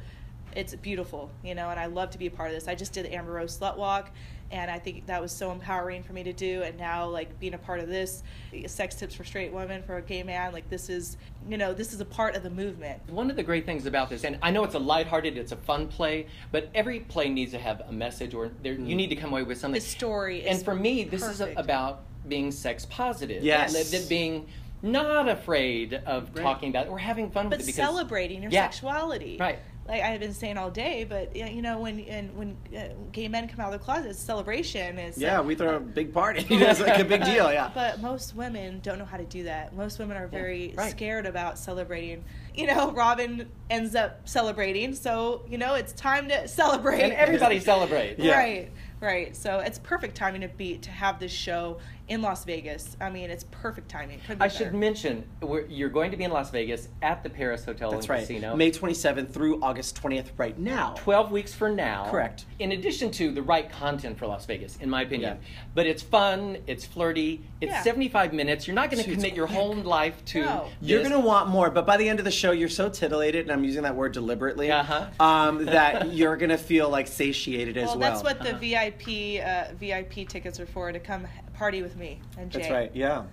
it's 0.55 0.75
beautiful 0.75 1.31
you 1.43 1.55
know 1.55 1.69
and 1.69 1.79
I 1.79 1.88
love 1.88 2.12
to 2.12 2.17
be 2.17 2.27
a 2.27 2.31
part 2.31 2.50
of 2.50 2.55
this. 2.55 2.67
I 2.67 2.75
just 2.75 2.91
did 2.93 3.05
the 3.05 3.13
Amber 3.15 3.31
Rose 3.31 3.57
Slut 3.57 3.77
Walk. 3.77 4.12
And 4.51 4.69
I 4.69 4.77
think 4.77 5.07
that 5.07 5.19
was 5.19 5.31
so 5.31 5.51
empowering 5.51 6.03
for 6.03 6.13
me 6.13 6.22
to 6.25 6.33
do. 6.33 6.62
And 6.62 6.77
now, 6.77 7.07
like 7.07 7.39
being 7.39 7.55
a 7.55 7.57
part 7.57 7.79
of 7.79 7.88
this, 7.88 8.22
sex 8.67 8.93
tips 8.93 9.15
for 9.15 9.24
straight 9.24 9.51
women, 9.51 9.81
for 9.81 9.98
a 9.98 10.01
gay 10.01 10.22
man, 10.22 10.53
like 10.53 10.69
this 10.69 10.89
is, 10.89 11.17
you 11.50 11.57
know, 11.57 11.74
this 11.74 11.91
is 11.91 12.01
a 12.01 12.05
part 12.05 12.36
of 12.36 12.43
the 12.43 12.51
movement. 12.51 13.01
One 13.10 13.31
of 13.31 13.36
the 13.36 13.41
great 13.41 13.65
things 13.65 13.88
about 13.88 14.12
this, 14.12 14.24
and 14.24 14.38
I 14.43 14.51
know 14.51 14.63
it's 14.63 14.75
a 14.75 14.79
lighthearted, 14.79 15.39
it's 15.39 15.53
a 15.53 15.55
fun 15.55 15.88
play, 15.88 16.27
but 16.51 16.69
every 16.75 17.00
play 17.00 17.29
needs 17.29 17.51
to 17.53 17.57
have 17.57 17.81
a 17.88 17.91
message, 17.91 18.36
or 18.36 18.51
there, 18.62 18.74
you 18.74 18.79
mm. 18.79 18.95
need 18.95 19.07
to 19.07 19.15
come 19.15 19.31
away 19.31 19.41
with 19.41 19.57
something. 19.57 19.81
The 19.81 19.88
story 19.88 20.41
is 20.41 20.57
and 20.57 20.63
for 20.63 20.75
me, 20.75 21.03
this 21.03 21.24
is 21.24 21.41
about 21.41 22.03
being 22.27 22.51
sex 22.51 22.85
positive. 22.85 23.43
Yes. 23.43 23.73
lived 23.73 23.91
that 23.91 24.09
being 24.09 24.47
not 24.81 25.29
afraid 25.29 25.93
of 25.93 26.29
Right. 26.35 26.43
talking 26.43 26.69
about 26.69 26.87
it 26.87 26.89
or 26.89 26.97
having 26.97 27.31
fun 27.31 27.49
but 27.49 27.59
with 27.59 27.67
it. 27.67 27.71
Because, 27.75 27.85
celebrating 27.85 28.41
your 28.41 28.51
Yeah. 28.51 28.63
sexuality 28.69 29.37
Right. 29.39 29.59
like 29.87 30.01
I've 30.01 30.19
been 30.19 30.33
saying 30.33 30.57
all 30.57 30.69
day, 30.69 31.05
but 31.07 31.33
you 31.35 31.61
know 31.61 31.79
when 31.79 32.01
and 32.01 32.35
when 32.35 32.57
uh, 32.75 32.87
gay 33.13 33.27
men 33.29 33.47
come 33.47 33.59
out 33.61 33.73
of 33.73 33.79
the 33.79 33.83
closet, 33.83 34.09
it's 34.09 34.19
a 34.19 34.25
celebration. 34.25 34.97
It's 34.97 35.17
Yeah, 35.17 35.39
uh, 35.39 35.43
we 35.43 35.55
throw 35.55 35.77
a 35.77 35.79
big 35.99 36.13
party. 36.13 36.45
it's 36.49 36.79
like 36.81 36.99
a 36.99 37.05
big 37.05 37.21
but- 37.21 37.25
deal. 37.29 37.51
Yeah. 37.51 37.69
But 37.73 38.01
most 38.01 38.35
women 38.35 38.79
don't 38.83 38.97
know 38.99 39.05
how 39.05 39.17
to 39.17 39.25
do 39.25 39.43
that. 39.43 39.73
Most 39.73 39.99
women 39.99 40.17
are 40.17 40.27
very 40.27 40.73
right. 40.75 40.91
scared 40.91 41.25
about 41.25 41.57
celebrating. 41.57 42.23
You 42.53 42.67
know, 42.67 42.91
Robin 42.95 43.49
ends 43.69 43.95
up 43.95 44.27
celebrating, 44.27 44.95
so 44.95 45.43
you 45.49 45.57
know 45.57 45.75
it's 45.75 45.93
time 45.93 46.27
to 46.29 46.45
celebrate. 46.47 47.01
And 47.01 47.13
everybody 47.13 47.59
celebrates. 47.61 48.19
Yeah. 48.19 48.37
Right, 48.37 48.71
right. 48.99 49.35
So 49.35 49.59
it's 49.59 49.79
perfect 49.79 50.15
timing 50.15 50.41
to 50.41 50.49
be 50.49 50.77
to 50.79 50.89
have 50.91 51.19
this 51.19 51.31
show 51.31 51.77
in 52.10 52.22
Las 52.22 52.43
Vegas. 52.43 52.98
I 53.00 53.10
mean, 53.10 53.29
it's 53.29 53.45
perfect 53.45 53.89
timing. 53.89 54.19
Couldn't 54.19 54.39
be 54.39 54.43
I 54.45 54.48
should 54.50 54.74
mention 54.74 55.24
we're, 55.41 55.65
you're 55.67 55.89
going 55.89 56.12
to 56.12 56.17
be 56.17 56.25
in 56.25 56.31
Las 56.31 56.50
Vegas 56.51 56.89
at 57.01 57.24
the 57.24 57.29
Paris 57.29 57.63
Hotel 57.63 57.91
That's 57.91 58.05
and 58.05 58.10
right. 58.10 58.19
Casino. 58.22 58.55
May 58.55 58.72
27th 58.72 59.31
through 59.31 59.62
August 59.63 60.01
20th 60.01 60.27
right 60.38 60.57
now. 60.60 60.95
12 60.98 61.31
weeks 61.31 61.53
for 61.53 61.69
now. 61.69 62.10
Correct. 62.12 62.45
In 62.60 62.74
addition 62.74 63.10
to 63.12 63.31
the 63.31 63.41
right 63.41 63.69
content 63.72 64.17
for 64.17 64.27
Las 64.27 64.45
Vegas, 64.45 64.75
in 64.77 64.89
my 64.89 65.03
opinion. 65.03 65.38
Yeah. 65.41 65.48
But 65.75 65.86
it's 65.88 66.03
fun, 66.03 66.57
it's 66.67 66.86
flirty, 66.86 67.41
it's 67.62 67.72
Yeah. 67.72 67.83
75 67.83 68.33
minutes. 68.33 68.67
You're 68.67 68.75
not 68.75 68.91
going 68.91 69.01
to 69.01 69.10
Dude, 69.10 69.13
it's 69.15 69.24
commit 69.24 69.38
your 69.38 69.48
whole 69.48 69.74
life 69.74 70.24
to. 70.25 70.41
No. 70.41 70.67
You're 70.81 71.03
gonna 71.03 71.19
want 71.19 71.50
more, 71.50 71.69
but 71.69 71.86
by 71.86 71.95
the 71.98 72.07
end 72.10 72.19
of 72.19 72.25
the 72.25 72.31
show, 72.31 72.51
you're 72.51 72.67
so 72.69 72.89
titillated, 72.89 73.43
and 73.43 73.51
I'm 73.51 73.63
using 73.63 73.83
that 73.83 73.95
word 73.95 74.12
deliberately, 74.12 74.72
Uh-huh. 74.72 75.07
um, 75.19 75.65
that 75.65 76.12
you're 76.13 76.36
gonna 76.36 76.57
feel 76.57 76.89
like 76.89 77.07
satiated 77.07 77.77
as 77.77 77.88
Well, 77.88 78.00
well. 78.00 78.12
that's 78.12 78.24
what 78.24 78.39
the 78.41 78.50
Uh-huh. 78.50 78.89
VIP 79.00 79.39
uh, 79.41 79.74
VIP 79.79 80.27
tickets 80.27 80.60
are 80.60 80.65
for 80.65 80.91
to 80.91 81.00
come 81.00 81.25
party 81.63 81.82
with 81.82 81.96
me 81.96 82.20
and 82.38 82.51
Jai. 82.51 82.60
That's 82.60 82.72
right. 82.74 82.91
Yeah. 82.93 83.24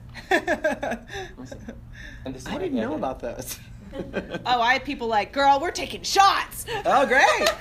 And 2.24 2.32
this 2.32 2.42
is 2.42 2.46
I 2.46 2.52
what 2.52 2.60
didn't 2.60 2.76
know 2.78 2.94
about 2.94 3.18
those. 3.18 3.58
oh, 4.46 4.60
I 4.60 4.74
have 4.74 4.84
people 4.84 5.08
like, 5.08 5.32
girl, 5.32 5.58
we're 5.60 5.72
taking 5.72 6.04
shots. 6.04 6.64
Oh, 6.86 7.06
great. 7.06 7.50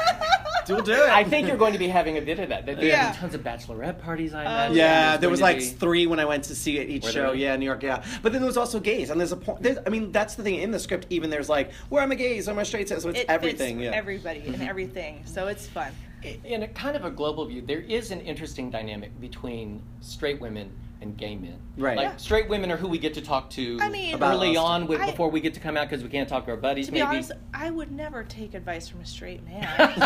We'll 0.67 0.83
do 0.83 0.91
it. 0.91 1.09
I 1.09 1.23
think 1.23 1.47
you're 1.47 1.57
going 1.57 1.73
to 1.73 1.79
be 1.79 1.87
having 1.87 2.17
a 2.19 2.21
bit 2.21 2.37
of 2.37 2.49
that. 2.49 2.63
There's 2.67 2.75
gonna 2.77 2.87
Yeah. 2.89 3.11
tons 3.13 3.33
of 3.33 3.41
bachelorette 3.41 3.99
parties, 3.99 4.35
I 4.35 4.41
Oh, 4.41 4.49
imagine. 4.51 4.77
Yeah, 4.77 5.17
there 5.17 5.31
was 5.31 5.41
like 5.41 5.57
be- 5.57 5.65
three 5.65 6.05
when 6.05 6.19
I 6.19 6.25
went 6.25 6.43
to 6.43 6.53
see 6.53 6.77
it 6.77 6.89
each 6.91 7.05
Were 7.05 7.09
show. 7.11 7.23
really? 7.23 7.41
Yeah, 7.41 7.55
New 7.55 7.65
York. 7.65 7.81
Yeah, 7.81 8.03
but 8.21 8.33
then 8.33 8.41
there 8.41 8.45
was 8.47 8.57
also 8.57 8.79
gays, 8.79 9.09
and 9.09 9.19
there's 9.19 9.31
a 9.31 9.35
point. 9.37 9.63
There's, 9.63 9.79
I 9.87 9.89
mean, 9.89 10.11
that's 10.11 10.35
the 10.35 10.43
thing 10.43 10.55
in 10.57 10.69
the 10.69 10.77
script. 10.77 11.07
Even 11.09 11.31
there's 11.31 11.49
like, 11.49 11.71
where 11.89 12.03
am 12.03 12.11
I 12.11 12.15
gays? 12.15 12.47
I'm 12.47 12.59
a 12.59 12.65
straight? 12.65 12.87
So 12.87 12.93
it's 12.97 13.05
It 13.05 13.25
everything. 13.27 13.77
fits 13.79 13.85
Yeah. 13.91 13.97
everybody 13.97 14.41
and 14.45 14.61
everything, 14.61 15.23
so 15.25 15.47
it's 15.47 15.65
fun. 15.65 15.91
In 16.23 16.63
a 16.63 16.67
kind 16.67 16.95
of 16.95 17.05
a 17.05 17.11
global 17.11 17.45
view, 17.45 17.61
there 17.61 17.81
is 17.81 18.11
an 18.11 18.21
interesting 18.21 18.69
dynamic 18.69 19.19
between 19.19 19.81
straight 20.01 20.39
women 20.41 20.71
and 21.01 21.15
gay 21.15 21.33
men. 21.33 21.57
Right. 21.77 21.95
Like 21.95 22.03
Yeah. 22.05 22.15
straight 22.17 22.49
women 22.49 22.69
are 22.71 22.75
who 22.77 22.89
we 22.89 22.97
get 22.97 23.13
to 23.13 23.21
talk 23.21 23.49
to 23.51 23.77
I 23.81 23.87
mean- 23.87 24.21
early 24.21 24.57
us. 24.57 24.63
on 24.63 24.85
with, 24.85 24.99
I- 24.99 25.11
before 25.11 25.29
we 25.29 25.39
get 25.39 25.53
to 25.53 25.59
come 25.61 25.77
out 25.77 25.89
because 25.89 26.03
we 26.03 26.09
can't 26.09 26.27
talk 26.27 26.43
to 26.45 26.51
our 26.51 26.57
buddies. 26.57 26.87
To 26.87 26.91
be 26.91 26.97
maybe. 26.99 27.07
honest, 27.07 27.31
I 27.53 27.69
would 27.71 27.91
never 27.93 28.23
take 28.25 28.53
advice 28.53 28.89
from 28.89 28.99
a 28.99 29.05
straight 29.05 29.41
man. 29.45 29.63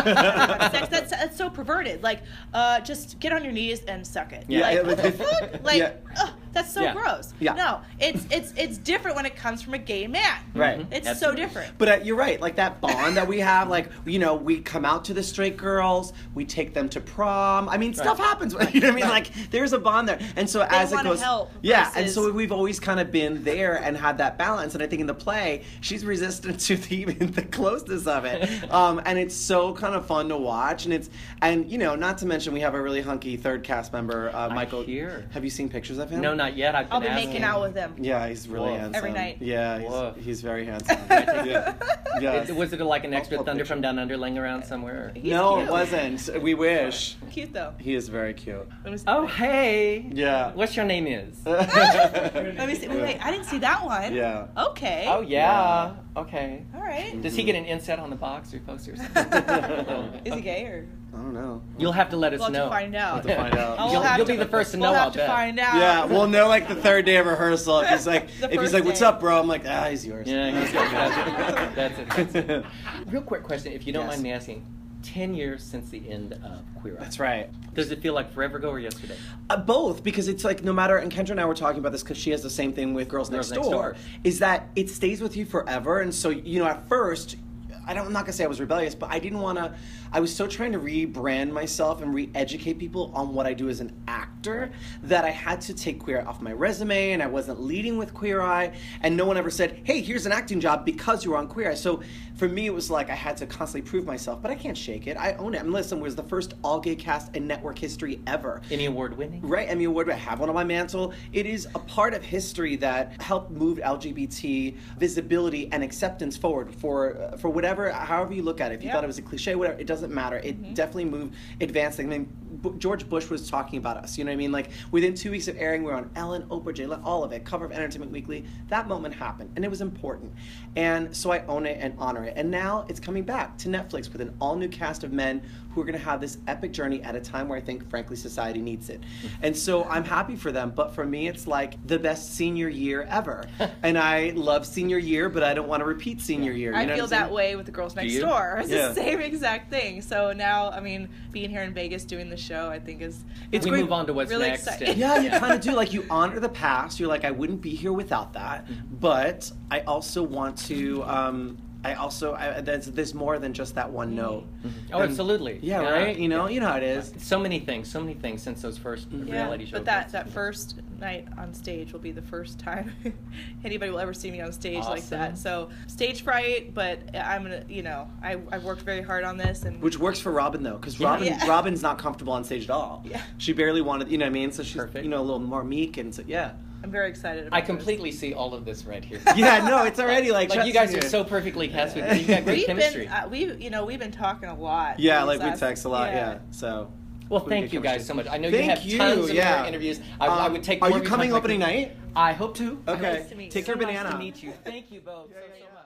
sex. 0.72 0.88
That's, 0.88 1.10
that's 1.10 1.36
so 1.36 1.50
perverted. 1.50 2.04
Like, 2.04 2.20
uh, 2.52 2.78
just 2.80 3.18
get 3.18 3.32
on 3.32 3.42
your 3.42 3.52
knees 3.52 3.82
and 3.84 4.06
suck 4.06 4.32
it. 4.32 4.44
Yeah. 4.48 4.60
Like, 4.60 4.74
Yeah, 4.76 4.82
what 4.86 4.96
the 5.02 5.10
fuck? 5.12 5.64
Like, 5.64 5.78
Yeah. 5.80 5.92
ugh, 6.20 6.30
that's 6.54 6.72
so 6.72 6.82
Yeah. 6.82 6.94
gross. 6.94 7.34
Yeah. 7.40 7.54
No, 7.54 7.80
it's 8.00 8.24
it's 8.30 8.52
it's 8.56 8.78
different 8.78 9.16
when 9.16 9.26
it 9.26 9.36
comes 9.36 9.60
from 9.62 9.74
a 9.74 9.78
gay 9.78 10.06
man. 10.06 10.38
Right. 10.54 10.86
It's 10.90 11.06
Absolutely. 11.06 11.42
so 11.42 11.46
different. 11.46 11.78
But 11.78 11.88
uh, 11.88 11.98
you're 12.02 12.16
right, 12.16 12.40
like 12.40 12.56
that 12.56 12.80
bond 12.80 13.16
that 13.16 13.28
we 13.28 13.40
have, 13.40 13.68
like 13.68 13.90
you 14.06 14.18
know, 14.18 14.34
we 14.34 14.60
come 14.60 14.84
out 14.84 15.04
to 15.06 15.14
the 15.14 15.22
straight 15.22 15.56
girls, 15.56 16.12
we 16.34 16.44
take 16.44 16.72
them 16.74 16.88
to 16.90 17.00
prom. 17.00 17.68
I 17.68 17.76
mean, 17.76 17.92
stuff 17.94 18.18
Right. 18.18 18.26
happens. 18.28 18.54
You 18.74 18.80
know 18.80 18.88
what 18.88 18.92
I 18.92 19.00
mean? 19.00 19.08
Like 19.08 19.50
there's 19.50 19.72
a 19.72 19.78
bond 19.78 20.08
there, 20.08 20.18
and 20.36 20.48
so 20.48 20.62
as 20.62 20.92
it 20.92 21.02
goes, 21.02 21.20
help 21.20 21.50
yeah, 21.62 21.90
and 21.96 22.08
so 22.10 22.30
we've 22.32 22.52
always 22.52 22.80
kind 22.80 22.98
of 23.00 23.10
been 23.12 23.44
there 23.44 23.74
and 23.76 23.96
had 23.96 24.18
that 24.18 24.38
balance. 24.38 24.74
And 24.74 24.82
I 24.82 24.86
think 24.86 25.00
in 25.00 25.06
the 25.06 25.14
play, 25.14 25.62
she's 25.80 26.04
resistant 26.04 26.60
to 26.60 26.76
the, 26.76 26.96
even 27.00 27.32
the 27.32 27.42
closeness 27.42 28.06
of 28.06 28.24
it, 28.24 28.72
um, 28.72 29.00
and 29.04 29.18
it's 29.18 29.34
so 29.34 29.74
kind 29.74 29.94
of 29.94 30.06
fun 30.06 30.28
to 30.28 30.36
watch. 30.36 30.84
And 30.84 30.94
it's 30.94 31.10
and 31.42 31.70
you 31.70 31.78
know, 31.78 31.94
not 31.94 32.18
to 32.18 32.26
mention 32.26 32.52
we 32.52 32.60
have 32.60 32.74
a 32.74 32.80
really 32.82 33.00
hunky 33.00 33.36
third 33.36 33.62
cast 33.64 33.92
member, 33.92 34.30
uh, 34.30 34.48
I 34.48 34.54
Michael. 34.54 34.82
hear. 34.82 35.26
Have 35.32 35.44
you 35.44 35.50
seen 35.50 35.68
pictures 35.68 35.98
of 35.98 36.10
him? 36.10 36.20
no, 36.20 36.34
not 36.34 36.43
yet. 36.48 36.74
I've 36.74 36.86
been 36.86 36.92
I'll 36.94 37.00
be 37.00 37.06
asking. 37.08 37.28
making 37.30 37.44
out 37.44 37.60
with 37.62 37.74
him. 37.74 37.94
Yeah, 37.98 38.28
he's 38.28 38.46
really 38.48 38.70
Whoa. 38.72 38.78
handsome 38.78 38.94
Every 38.96 39.12
night. 39.12 39.38
Yeah, 39.40 39.78
Whoa. 39.80 40.12
he's, 40.16 40.24
he's 40.26 40.40
very 40.42 40.64
handsome. 40.70 40.98
yeah. 41.08 41.74
Yes. 42.20 42.48
It- 42.50 42.56
was 42.56 42.72
it 42.72 42.80
like 42.80 43.04
an 43.04 43.14
extra 43.14 43.38
I'll 43.38 43.44
Thunder 43.44 43.62
picture. 43.64 43.74
from 43.74 43.80
Down 43.80 43.98
Under 43.98 44.16
laying 44.16 44.38
around 44.38 44.64
somewhere? 44.64 45.10
He's 45.14 45.24
no, 45.32 45.56
cute. 45.56 45.68
it 45.68 45.70
wasn't. 45.72 46.42
We 46.42 46.54
wish. 46.54 47.16
Cute 47.32 47.52
though. 47.52 47.72
He 47.78 47.94
is 47.94 48.08
very 48.08 48.34
cute. 48.34 48.68
Let 48.84 48.92
me 48.92 48.98
see. 48.98 49.04
Oh, 49.08 49.26
hey. 49.26 50.06
Yeah. 50.12 50.52
What's 50.52 50.76
your 50.76 50.84
name 50.84 51.06
is? 51.06 51.38
Let 51.46 52.68
me 52.68 52.74
see. 52.74 52.88
Wait, 52.88 53.00
wait, 53.00 53.18
I 53.24 53.30
didn't 53.30 53.46
see 53.46 53.58
that 53.58 53.84
one. 53.84 54.14
Yeah. 54.14 54.46
Okay. 54.56 55.06
Oh, 55.08 55.20
yeah. 55.22 55.94
Okay. 56.16 56.64
All 56.74 56.80
right. 56.82 57.20
Does 57.20 57.34
he 57.34 57.42
get 57.42 57.56
an 57.56 57.64
inset 57.64 57.98
on 57.98 58.10
the 58.10 58.16
box 58.16 58.52
or 58.54 58.60
poster 58.60 58.92
or 58.92 58.96
something? 58.96 60.20
Is 60.24 60.34
he 60.34 60.40
gay 60.40 60.64
or? 60.66 60.86
I 61.14 61.18
don't 61.18 61.34
know. 61.34 61.62
You'll 61.78 61.92
have 61.92 62.10
to 62.10 62.16
let 62.16 62.32
us 62.32 62.40
We'll 62.40 62.46
have 62.46 62.52
know. 62.54 62.64
to 62.64 62.70
find 62.70 62.94
out. 62.96 63.24
We'll 63.24 63.36
have 63.36 63.46
to 63.46 63.50
find 63.50 63.58
out. 63.58 63.76
Oh, 63.78 63.82
You'll, 63.84 63.92
we'll 63.92 64.02
have 64.02 64.16
you'll 64.18 64.26
to- 64.26 64.32
be 64.32 64.36
the 64.38 64.46
first 64.46 64.72
to 64.72 64.78
we'll 64.78 64.90
know. 64.90 64.94
have 64.98 65.06
I'll 65.06 65.10
to 65.12 65.18
bet. 65.18 65.26
find 65.28 65.60
out. 65.60 65.74
Yeah, 65.76 66.04
we'll 66.06 66.26
know 66.28 66.48
like 66.48 66.66
the 66.68 66.74
third 66.74 67.04
day 67.06 67.16
of 67.18 67.26
rehearsal. 67.26 67.80
If 67.80 67.88
he's 67.90 68.06
like, 68.06 68.26
The 68.40 68.46
if 68.46 68.50
he's 68.50 68.60
first 68.60 68.74
like, 68.74 68.84
"What's 68.84 69.00
day. 69.00 69.06
up, 69.06 69.20
bro?" 69.20 69.38
I'm 69.40 69.46
like, 69.46 69.62
"Ah, 69.66 69.88
he's 69.90 70.04
yours." 70.06 70.26
Yeah, 70.26 70.50
he's 70.60 70.70
good. 70.72 70.90
That's 70.90 71.98
it. 71.98 72.08
That's 72.08 72.32
it. 72.32 72.32
That's 72.34 72.34
it. 73.06 73.12
Real 73.12 73.22
quick 73.22 73.42
question, 73.42 73.72
if 73.72 73.86
you 73.86 73.92
don't 73.92 74.04
Yes. 74.06 74.12
mind 74.14 74.22
me 74.22 74.32
asking. 74.32 74.66
Ten 75.02 75.34
years 75.34 75.62
since 75.62 75.90
the 75.90 76.08
end 76.08 76.32
of 76.32 76.62
Queer 76.80 76.94
Eye. 76.94 77.02
That's 77.02 77.20
right. 77.20 77.50
Does 77.74 77.90
it 77.90 78.00
feel 78.00 78.14
like 78.14 78.32
forever 78.32 78.56
ago 78.56 78.70
or 78.70 78.78
yesterday? 78.80 79.16
Uh, 79.50 79.58
both, 79.58 80.02
because 80.02 80.28
it's 80.28 80.44
like 80.44 80.64
no 80.64 80.72
matter, 80.72 80.96
and 80.96 81.12
Kendra 81.12 81.32
and 81.32 81.40
I 81.42 81.44
were 81.44 81.54
talking 81.54 81.78
about 81.78 81.92
this 81.92 82.02
because 82.02 82.16
she 82.16 82.30
has 82.30 82.42
the 82.42 82.48
same 82.48 82.72
thing 82.72 82.94
with 82.94 83.08
Girls, 83.08 83.28
Girls 83.28 83.50
Next, 83.50 83.58
Next 83.58 83.68
Door, 83.70 83.82
Door. 83.82 83.96
is 84.24 84.38
that 84.38 84.68
it 84.76 84.88
stays 84.88 85.20
with 85.20 85.36
you 85.36 85.44
forever. 85.44 86.00
And 86.00 86.14
so, 86.14 86.30
you 86.30 86.58
know, 86.60 86.66
at 86.66 86.88
first, 86.88 87.36
I 87.86 87.94
don't, 87.94 88.06
I'm 88.06 88.12
not 88.12 88.24
gonna 88.24 88.32
say 88.32 88.44
I 88.44 88.48
was 88.48 88.60
rebellious, 88.60 88.94
but 88.94 89.10
I 89.10 89.18
didn't 89.18 89.40
want 89.40 89.58
to. 89.58 89.74
I 90.12 90.20
was 90.20 90.34
so 90.34 90.46
trying 90.46 90.72
to 90.72 90.78
rebrand 90.78 91.50
myself 91.50 92.02
and 92.02 92.14
re-educate 92.14 92.78
people 92.78 93.10
on 93.14 93.34
what 93.34 93.46
I 93.46 93.54
do 93.54 93.68
as 93.68 93.80
an 93.80 93.92
actor 94.06 94.70
that 95.02 95.24
I 95.24 95.30
had 95.30 95.60
to 95.62 95.74
take 95.74 96.00
Queer 96.00 96.20
Eye 96.20 96.24
off 96.24 96.40
my 96.40 96.52
resume, 96.52 97.12
and 97.12 97.22
I 97.22 97.26
wasn't 97.26 97.60
leading 97.60 97.98
with 97.98 98.14
Queer 98.14 98.40
Eye, 98.40 98.72
and 99.02 99.16
no 99.16 99.26
one 99.26 99.36
ever 99.36 99.50
said, 99.50 99.80
"Hey, 99.84 100.00
here's 100.00 100.26
an 100.26 100.32
acting 100.32 100.60
job 100.60 100.84
because 100.84 101.24
you 101.24 101.32
were 101.32 101.36
on 101.36 101.48
Queer 101.48 101.70
Eye." 101.70 101.74
So 101.74 102.02
for 102.36 102.48
me, 102.48 102.66
it 102.66 102.74
was 102.74 102.90
like 102.90 103.10
I 103.10 103.14
had 103.14 103.36
to 103.38 103.46
constantly 103.46 103.88
prove 103.88 104.04
myself, 104.04 104.42
but 104.42 104.50
I 104.50 104.54
can't 104.54 104.76
shake 104.76 105.06
it. 105.06 105.16
I 105.16 105.34
own 105.34 105.54
it. 105.54 105.60
And 105.60 105.72
listen, 105.72 106.00
was 106.00 106.16
the 106.16 106.22
first 106.22 106.54
all-gay 106.64 106.96
cast 106.96 107.34
in 107.36 107.46
network 107.46 107.78
history 107.78 108.20
ever. 108.26 108.60
Any 108.70 108.86
award 108.86 109.16
winning? 109.16 109.40
Right, 109.42 109.68
Emmy 109.68 109.84
Award. 109.84 110.10
I 110.10 110.14
have 110.14 110.40
one 110.40 110.48
on 110.48 110.54
my 110.54 110.64
mantle. 110.64 111.12
It 111.32 111.46
is 111.46 111.66
a 111.74 111.78
part 111.78 112.12
of 112.14 112.22
history 112.24 112.76
that 112.76 113.20
helped 113.22 113.50
move 113.50 113.78
LGBT 113.78 114.76
visibility 114.98 115.70
and 115.72 115.82
acceptance 115.82 116.36
forward 116.36 116.74
for 116.74 117.16
uh, 117.16 117.36
for 117.36 117.48
whatever, 117.50 117.73
however 117.92 118.32
you 118.34 118.42
look 118.42 118.60
at 118.60 118.72
it. 118.72 118.76
If 118.76 118.82
you 118.82 118.88
Yeah. 118.88 118.94
thought 118.94 119.04
it 119.04 119.08
was 119.08 119.18
a 119.18 119.22
cliche, 119.22 119.54
whatever, 119.54 119.78
it 119.78 119.86
doesn't 119.86 120.12
matter. 120.12 120.36
It 120.38 120.60
Mm-hmm. 120.60 120.74
definitely 120.74 121.04
moved, 121.06 121.34
advanced. 121.60 122.00
I 122.00 122.04
mean, 122.04 122.28
George 122.72 123.08
Bush 123.08 123.28
was 123.30 123.48
talking 123.50 123.78
about 123.78 123.96
us. 123.98 124.18
You 124.18 124.24
know 124.24 124.30
what 124.30 124.34
I 124.34 124.36
mean? 124.36 124.52
Like 124.52 124.70
within 124.90 125.14
two 125.14 125.30
weeks 125.30 125.48
of 125.48 125.56
airing, 125.58 125.82
we 125.82 125.90
were 125.90 125.96
on 125.96 126.10
Ellen, 126.16 126.42
Oprah, 126.44 126.74
Jay, 126.74 126.84
all 126.86 127.24
of 127.24 127.32
it, 127.32 127.44
cover 127.44 127.64
of 127.64 127.72
Entertainment 127.72 128.12
Weekly. 128.12 128.44
That 128.68 128.88
moment 128.88 129.14
happened, 129.14 129.50
and 129.56 129.64
it 129.64 129.68
was 129.68 129.80
important. 129.80 130.32
And 130.76 131.14
so 131.16 131.32
I 131.32 131.44
own 131.46 131.66
it 131.66 131.78
and 131.80 131.94
honor 131.98 132.24
it. 132.24 132.34
And 132.36 132.50
now 132.50 132.84
it's 132.88 133.00
coming 133.00 133.22
back 133.24 133.56
to 133.58 133.68
Netflix 133.68 134.12
with 134.12 134.20
an 134.20 134.34
all 134.40 134.56
new 134.56 134.68
cast 134.68 135.04
of 135.04 135.12
men 135.12 135.42
who 135.74 135.80
are 135.80 135.84
going 135.84 135.98
to 135.98 136.04
have 136.04 136.20
this 136.20 136.38
epic 136.46 136.72
journey 136.72 137.02
at 137.02 137.16
a 137.16 137.20
time 137.20 137.48
where 137.48 137.58
I 137.58 137.60
think, 137.60 137.88
frankly, 137.90 138.16
society 138.16 138.60
needs 138.60 138.90
it. 138.90 139.00
And 139.42 139.54
so 139.54 139.84
I'm 139.84 140.04
happy 140.04 140.36
for 140.36 140.52
them. 140.52 140.72
But 140.74 140.94
for 140.94 141.04
me, 141.04 141.28
it's 141.28 141.46
like 141.46 141.84
the 141.86 141.98
best 141.98 142.34
senior 142.34 142.68
year 142.68 143.02
ever. 143.10 143.46
and 143.82 143.98
I 143.98 144.30
love 144.30 144.64
senior 144.66 144.96
year, 144.98 145.28
but 145.28 145.42
I 145.42 145.52
don't 145.54 145.68
want 145.68 145.80
to 145.80 145.84
repeat 145.84 146.20
senior 146.20 146.52
year. 146.52 146.72
You 146.72 146.78
I 146.78 146.84
know 146.86 146.94
feel 146.94 147.06
that 147.08 147.30
way 147.30 147.56
with 147.56 147.66
the 147.66 147.72
girls 147.72 147.94
next 147.96 148.18
door. 148.18 148.58
It's 148.64 148.70
Yeah. 148.70 148.88
the 148.88 148.94
same 148.94 149.20
exact 149.20 149.70
thing. 149.70 150.00
So 150.00 150.32
now, 150.32 150.70
I 150.70 150.80
mean, 150.80 151.08
being 151.32 151.50
here 151.50 151.62
in 151.62 151.74
Vegas 151.74 152.04
doing 152.04 152.30
the 152.30 152.36
show, 152.36 152.53
I 152.54 152.78
think 152.78 153.02
is 153.02 153.24
It's 153.52 153.64
we 153.64 153.70
great. 153.70 153.82
move 153.82 153.92
on 153.92 154.06
to 154.06 154.12
what's 154.12 154.30
Really 154.30 154.48
next. 154.48 154.66
and- 154.66 154.96
Yeah, 154.96 155.18
you 155.20 155.30
kind 155.30 155.52
of 155.54 155.60
do. 155.60 155.72
Like 155.72 155.92
you 155.92 156.04
honor 156.10 156.40
the 156.40 156.48
past. 156.48 156.98
You're 157.00 157.08
like, 157.08 157.24
I 157.24 157.30
wouldn't 157.30 157.60
be 157.60 157.70
here 157.74 157.92
without 157.92 158.32
that. 158.34 158.66
But 159.00 159.50
I 159.70 159.80
also 159.80 160.22
want 160.22 160.56
to. 160.68 161.02
Um, 161.04 161.58
I 161.84 161.94
also 161.94 162.34
I, 162.34 162.60
there's, 162.62 162.86
there's 162.86 163.12
more 163.14 163.38
than 163.38 163.52
just 163.52 163.74
that 163.74 163.90
one 163.90 164.14
note. 164.14 164.46
Oh, 164.92 165.00
And- 165.00 165.10
absolutely. 165.10 165.58
Yeah, 165.62 165.80
right. 165.82 166.16
You 166.18 166.28
know, 166.28 166.48
you 166.48 166.58
know 166.60 166.68
how 166.68 166.76
it 166.78 166.82
is. 166.82 167.12
So 167.18 167.38
many 167.38 167.60
things, 167.60 167.90
so 167.90 168.00
many 168.00 168.14
things 168.14 168.42
since 168.42 168.62
those 168.62 168.78
1st 168.78 168.94
Mm-hmm. 169.06 169.28
yeah. 169.28 169.34
reality 169.34 169.64
shows. 169.66 169.72
But 169.72 169.84
that 169.84 170.12
that 170.12 170.30
first 170.30 170.80
night 170.98 171.26
on 171.36 171.52
stage 171.52 171.92
will 171.92 172.00
be 172.00 172.12
the 172.12 172.22
first 172.22 172.58
time 172.58 172.92
anybody 173.64 173.90
will 173.90 173.98
ever 173.98 174.14
see 174.14 174.30
me 174.30 174.40
on 174.40 174.52
stage 174.52 174.84
like 174.84 175.06
that. 175.10 175.36
So 175.36 175.68
stage 175.86 176.22
fright, 176.22 176.72
but 176.72 177.00
I'm 177.14 177.42
gonna, 177.42 177.64
you 177.68 177.82
know, 177.82 178.08
I 178.22 178.38
I've 178.50 178.64
worked 178.64 178.82
very 178.82 179.02
hard 179.02 179.24
on 179.24 179.36
this 179.36 179.64
and 179.64 179.82
Which 179.82 179.98
works 179.98 180.20
for 180.20 180.32
Robin 180.32 180.62
though, 180.62 180.76
because 180.78 180.98
Robin 181.00 181.26
Yeah. 181.26 181.46
Robin's 181.48 181.82
not 181.82 181.98
comfortable 181.98 182.32
on 182.32 182.44
stage 182.44 182.64
at 182.64 182.70
all. 182.70 183.02
Yeah. 183.04 183.20
She 183.38 183.52
barely 183.52 183.82
wanted, 183.82 184.08
you 184.10 184.16
know 184.18 184.24
what 184.24 184.30
I 184.30 184.32
mean. 184.32 184.52
So 184.52 184.62
she's 184.62 184.76
Perfect. 184.76 185.04
you 185.04 185.10
know 185.10 185.20
a 185.20 185.22
little 185.26 185.38
more 185.40 185.64
meek 185.64 185.98
and 185.98 186.14
so 186.14 186.22
yeah. 186.26 186.52
I'm 186.84 186.90
very 186.90 187.08
excited. 187.08 187.46
About 187.46 187.56
it. 187.56 187.58
I 187.58 187.60
this. 187.62 187.66
completely 187.66 188.12
see 188.12 188.34
all 188.34 188.52
of 188.52 188.66
this 188.66 188.84
right 188.84 189.02
here. 189.02 189.18
Yeah, 189.36 189.66
no, 189.66 189.84
it's 189.84 189.98
already 189.98 190.30
like 190.30 190.50
Like 190.50 190.66
you 190.66 190.72
guys 190.74 190.92
me. 190.92 190.98
are 190.98 191.02
so 191.08 191.24
perfectly 191.24 191.66
cast 191.66 191.96
with 191.96 192.04
you've 192.18 192.28
got 192.28 192.44
great 192.44 192.58
We've 192.58 192.66
chemistry. 192.66 193.04
been, 193.04 193.12
uh, 193.12 193.28
we, 193.30 193.54
you 193.54 193.70
know, 193.70 193.86
we've 193.86 193.98
been 193.98 194.12
talking 194.12 194.50
a 194.50 194.54
lot. 194.54 195.00
Yeah, 195.00 195.22
like 195.24 195.40
we 195.40 195.46
last- 195.46 195.60
text 195.60 195.86
a 195.86 195.88
lot. 195.88 196.12
Yeah, 196.12 196.40
so. 196.50 196.92
well, 197.30 197.42
we 197.42 197.48
thank 197.48 197.64
get 197.66 197.72
you 197.72 197.80
guys 197.80 198.06
chemistry. 198.06 198.06
so 198.08 198.14
much. 198.14 198.26
I 198.28 198.36
know 198.36 198.50
Thank 198.50 198.64
you 198.64 198.70
have 198.70 198.82
you, 198.84 198.98
tons 199.16 199.30
of 199.30 199.34
yeah. 199.34 199.58
more 199.60 199.66
interviews. 199.68 200.00
I, 200.20 200.26
I 200.26 200.46
Um, 200.46 200.52
would 200.52 200.62
take. 200.62 200.82
Are 200.82 200.90
more 200.90 200.98
you 200.98 201.02
of 201.02 201.02
your 201.04 201.10
coming 201.10 201.30
contact- 201.30 201.44
opening 201.44 201.60
night? 201.60 201.96
I 202.14 202.32
hope 202.34 202.54
to. 202.58 202.82
Okay. 202.86 203.00
Nice 203.14 203.28
to 203.30 203.34
meet 203.34 203.50
Take 203.50 203.66
you. 203.66 203.74
care, 203.74 203.82
So 203.82 203.86
nice 203.88 203.96
banana. 203.98 204.10
to 204.12 204.18
meet 204.18 204.42
you. 204.42 204.52
Thank 204.62 204.92
you 204.92 205.00
both 205.00 205.28
so, 205.30 205.34
so 205.34 205.64
much. 205.74 205.82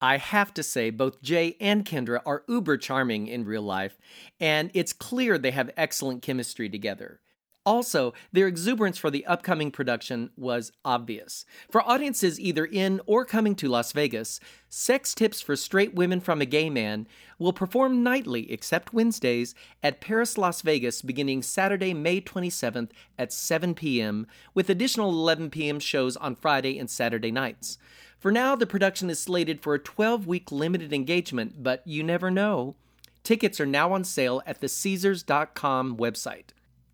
I 0.00 0.16
have 0.16 0.52
to 0.54 0.64
say, 0.64 0.90
both 0.90 1.22
Jai 1.22 1.54
and 1.60 1.84
Kendra 1.84 2.20
are 2.26 2.42
uber 2.48 2.76
charming 2.76 3.28
in 3.28 3.44
real 3.44 3.62
life, 3.62 3.96
and 4.40 4.72
it's 4.74 4.92
clear 4.92 5.38
they 5.38 5.52
have 5.52 5.70
excellent 5.76 6.22
chemistry 6.22 6.68
together. 6.68 7.20
Also, 7.64 8.12
their 8.32 8.48
exuberance 8.48 8.98
for 8.98 9.08
the 9.08 9.24
upcoming 9.24 9.70
production 9.70 10.30
was 10.36 10.72
obvious. 10.84 11.44
For 11.70 11.80
audiences 11.88 12.40
either 12.40 12.64
in 12.64 13.00
or 13.06 13.24
coming 13.24 13.54
to 13.56 13.68
Las 13.68 13.92
Vegas, 13.92 14.40
Sex 14.68 15.14
Tips 15.14 15.40
for 15.40 15.54
Straight 15.54 15.94
Women 15.94 16.20
from 16.20 16.40
a 16.40 16.46
Gay 16.46 16.68
Man 16.70 17.06
will 17.38 17.52
perform 17.52 18.02
nightly, 18.02 18.50
except 18.50 18.92
Wednesdays, 18.92 19.54
at 19.80 20.00
Paris, 20.00 20.36
Las 20.36 20.62
Vegas 20.62 21.02
beginning 21.02 21.42
Saturday, 21.42 21.94
May 21.94 22.20
27th 22.20 22.90
at 23.16 23.32
7 23.32 23.74
p.m., 23.74 24.26
with 24.54 24.68
additional 24.68 25.10
11 25.10 25.50
p.m. 25.50 25.78
shows 25.78 26.16
on 26.16 26.34
Friday 26.34 26.80
and 26.80 26.90
Saturday 26.90 27.30
nights. 27.30 27.78
For 28.18 28.32
now, 28.32 28.56
the 28.56 28.66
production 28.66 29.08
is 29.08 29.20
slated 29.20 29.60
for 29.60 29.74
a 29.74 29.78
12 29.78 30.26
week 30.26 30.50
limited 30.50 30.92
engagement, 30.92 31.62
but 31.62 31.86
you 31.86 32.02
never 32.02 32.30
know. 32.30 32.74
Tickets 33.22 33.60
are 33.60 33.66
now 33.66 33.92
on 33.92 34.02
sale 34.02 34.42
at 34.46 34.60
the 34.60 34.68
Caesars.com 34.68 35.96
website. 35.96 36.50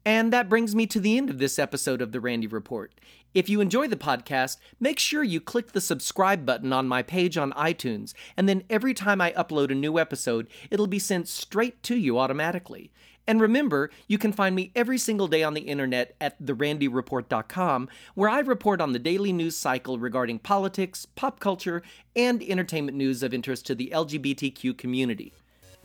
And 0.09 0.33
that 0.33 0.49
brings 0.49 0.75
me 0.75 0.87
to 0.87 1.01
the 1.01 1.19
end 1.19 1.29
of 1.29 1.37
this 1.37 1.59
episode 1.59 2.01
of 2.01 2.13
The 2.13 2.21
Randy 2.21 2.47
Report. 2.47 2.95
If 3.35 3.51
you 3.51 3.61
enjoy 3.61 3.89
the 3.89 3.95
podcast, 3.95 4.57
make 4.81 4.99
sure 4.99 5.23
you 5.23 5.39
click 5.39 5.73
the 5.73 5.83
subscribe 5.83 6.47
button 6.47 6.73
on 6.73 6.89
my 6.89 7.03
page 7.03 7.37
on 7.37 7.53
iTunes, 7.53 8.15
and 8.35 8.49
then 8.49 8.65
every 8.71 8.95
time 8.95 9.21
I 9.21 9.33
upload 9.33 9.71
a 9.71 9.75
new 9.75 9.99
episode, 9.99 10.47
it'll 10.71 10.87
be 10.87 10.99
sent 10.99 11.29
straight 11.29 11.83
to 11.83 11.95
you 11.95 12.19
automatically. 12.19 12.91
And 13.27 13.39
remember, 13.39 13.91
you 14.07 14.17
can 14.17 14.33
find 14.33 14.57
me 14.57 14.73
every 14.75 14.97
single 14.97 15.29
day 15.29 15.43
on 15.43 15.53
the 15.53 15.61
internet 15.61 16.17
at 16.23 16.43
therandyreport.com, 16.43 17.91
where 18.15 18.31
I 18.31 18.39
report 18.39 18.81
on 18.81 18.95
the 18.95 18.99
daily 18.99 19.35
news 19.35 19.59
cycle 19.59 19.99
regarding 19.99 20.39
politics, 20.39 21.05
pop 21.05 21.39
culture, 21.39 21.83
and 22.17 22.43
entertainment 22.43 22.97
news 22.97 23.23
of 23.23 23.35
interest 23.35 23.67
to 23.67 23.75
the 23.75 23.91
LGBTQ 23.93 24.79
community. 24.79 25.35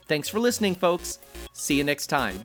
Thanks 0.08 0.30
for 0.30 0.40
listening, 0.40 0.76
folks. 0.76 1.18
See 1.52 1.76
you 1.76 1.84
next 1.84 2.06
time. 2.06 2.44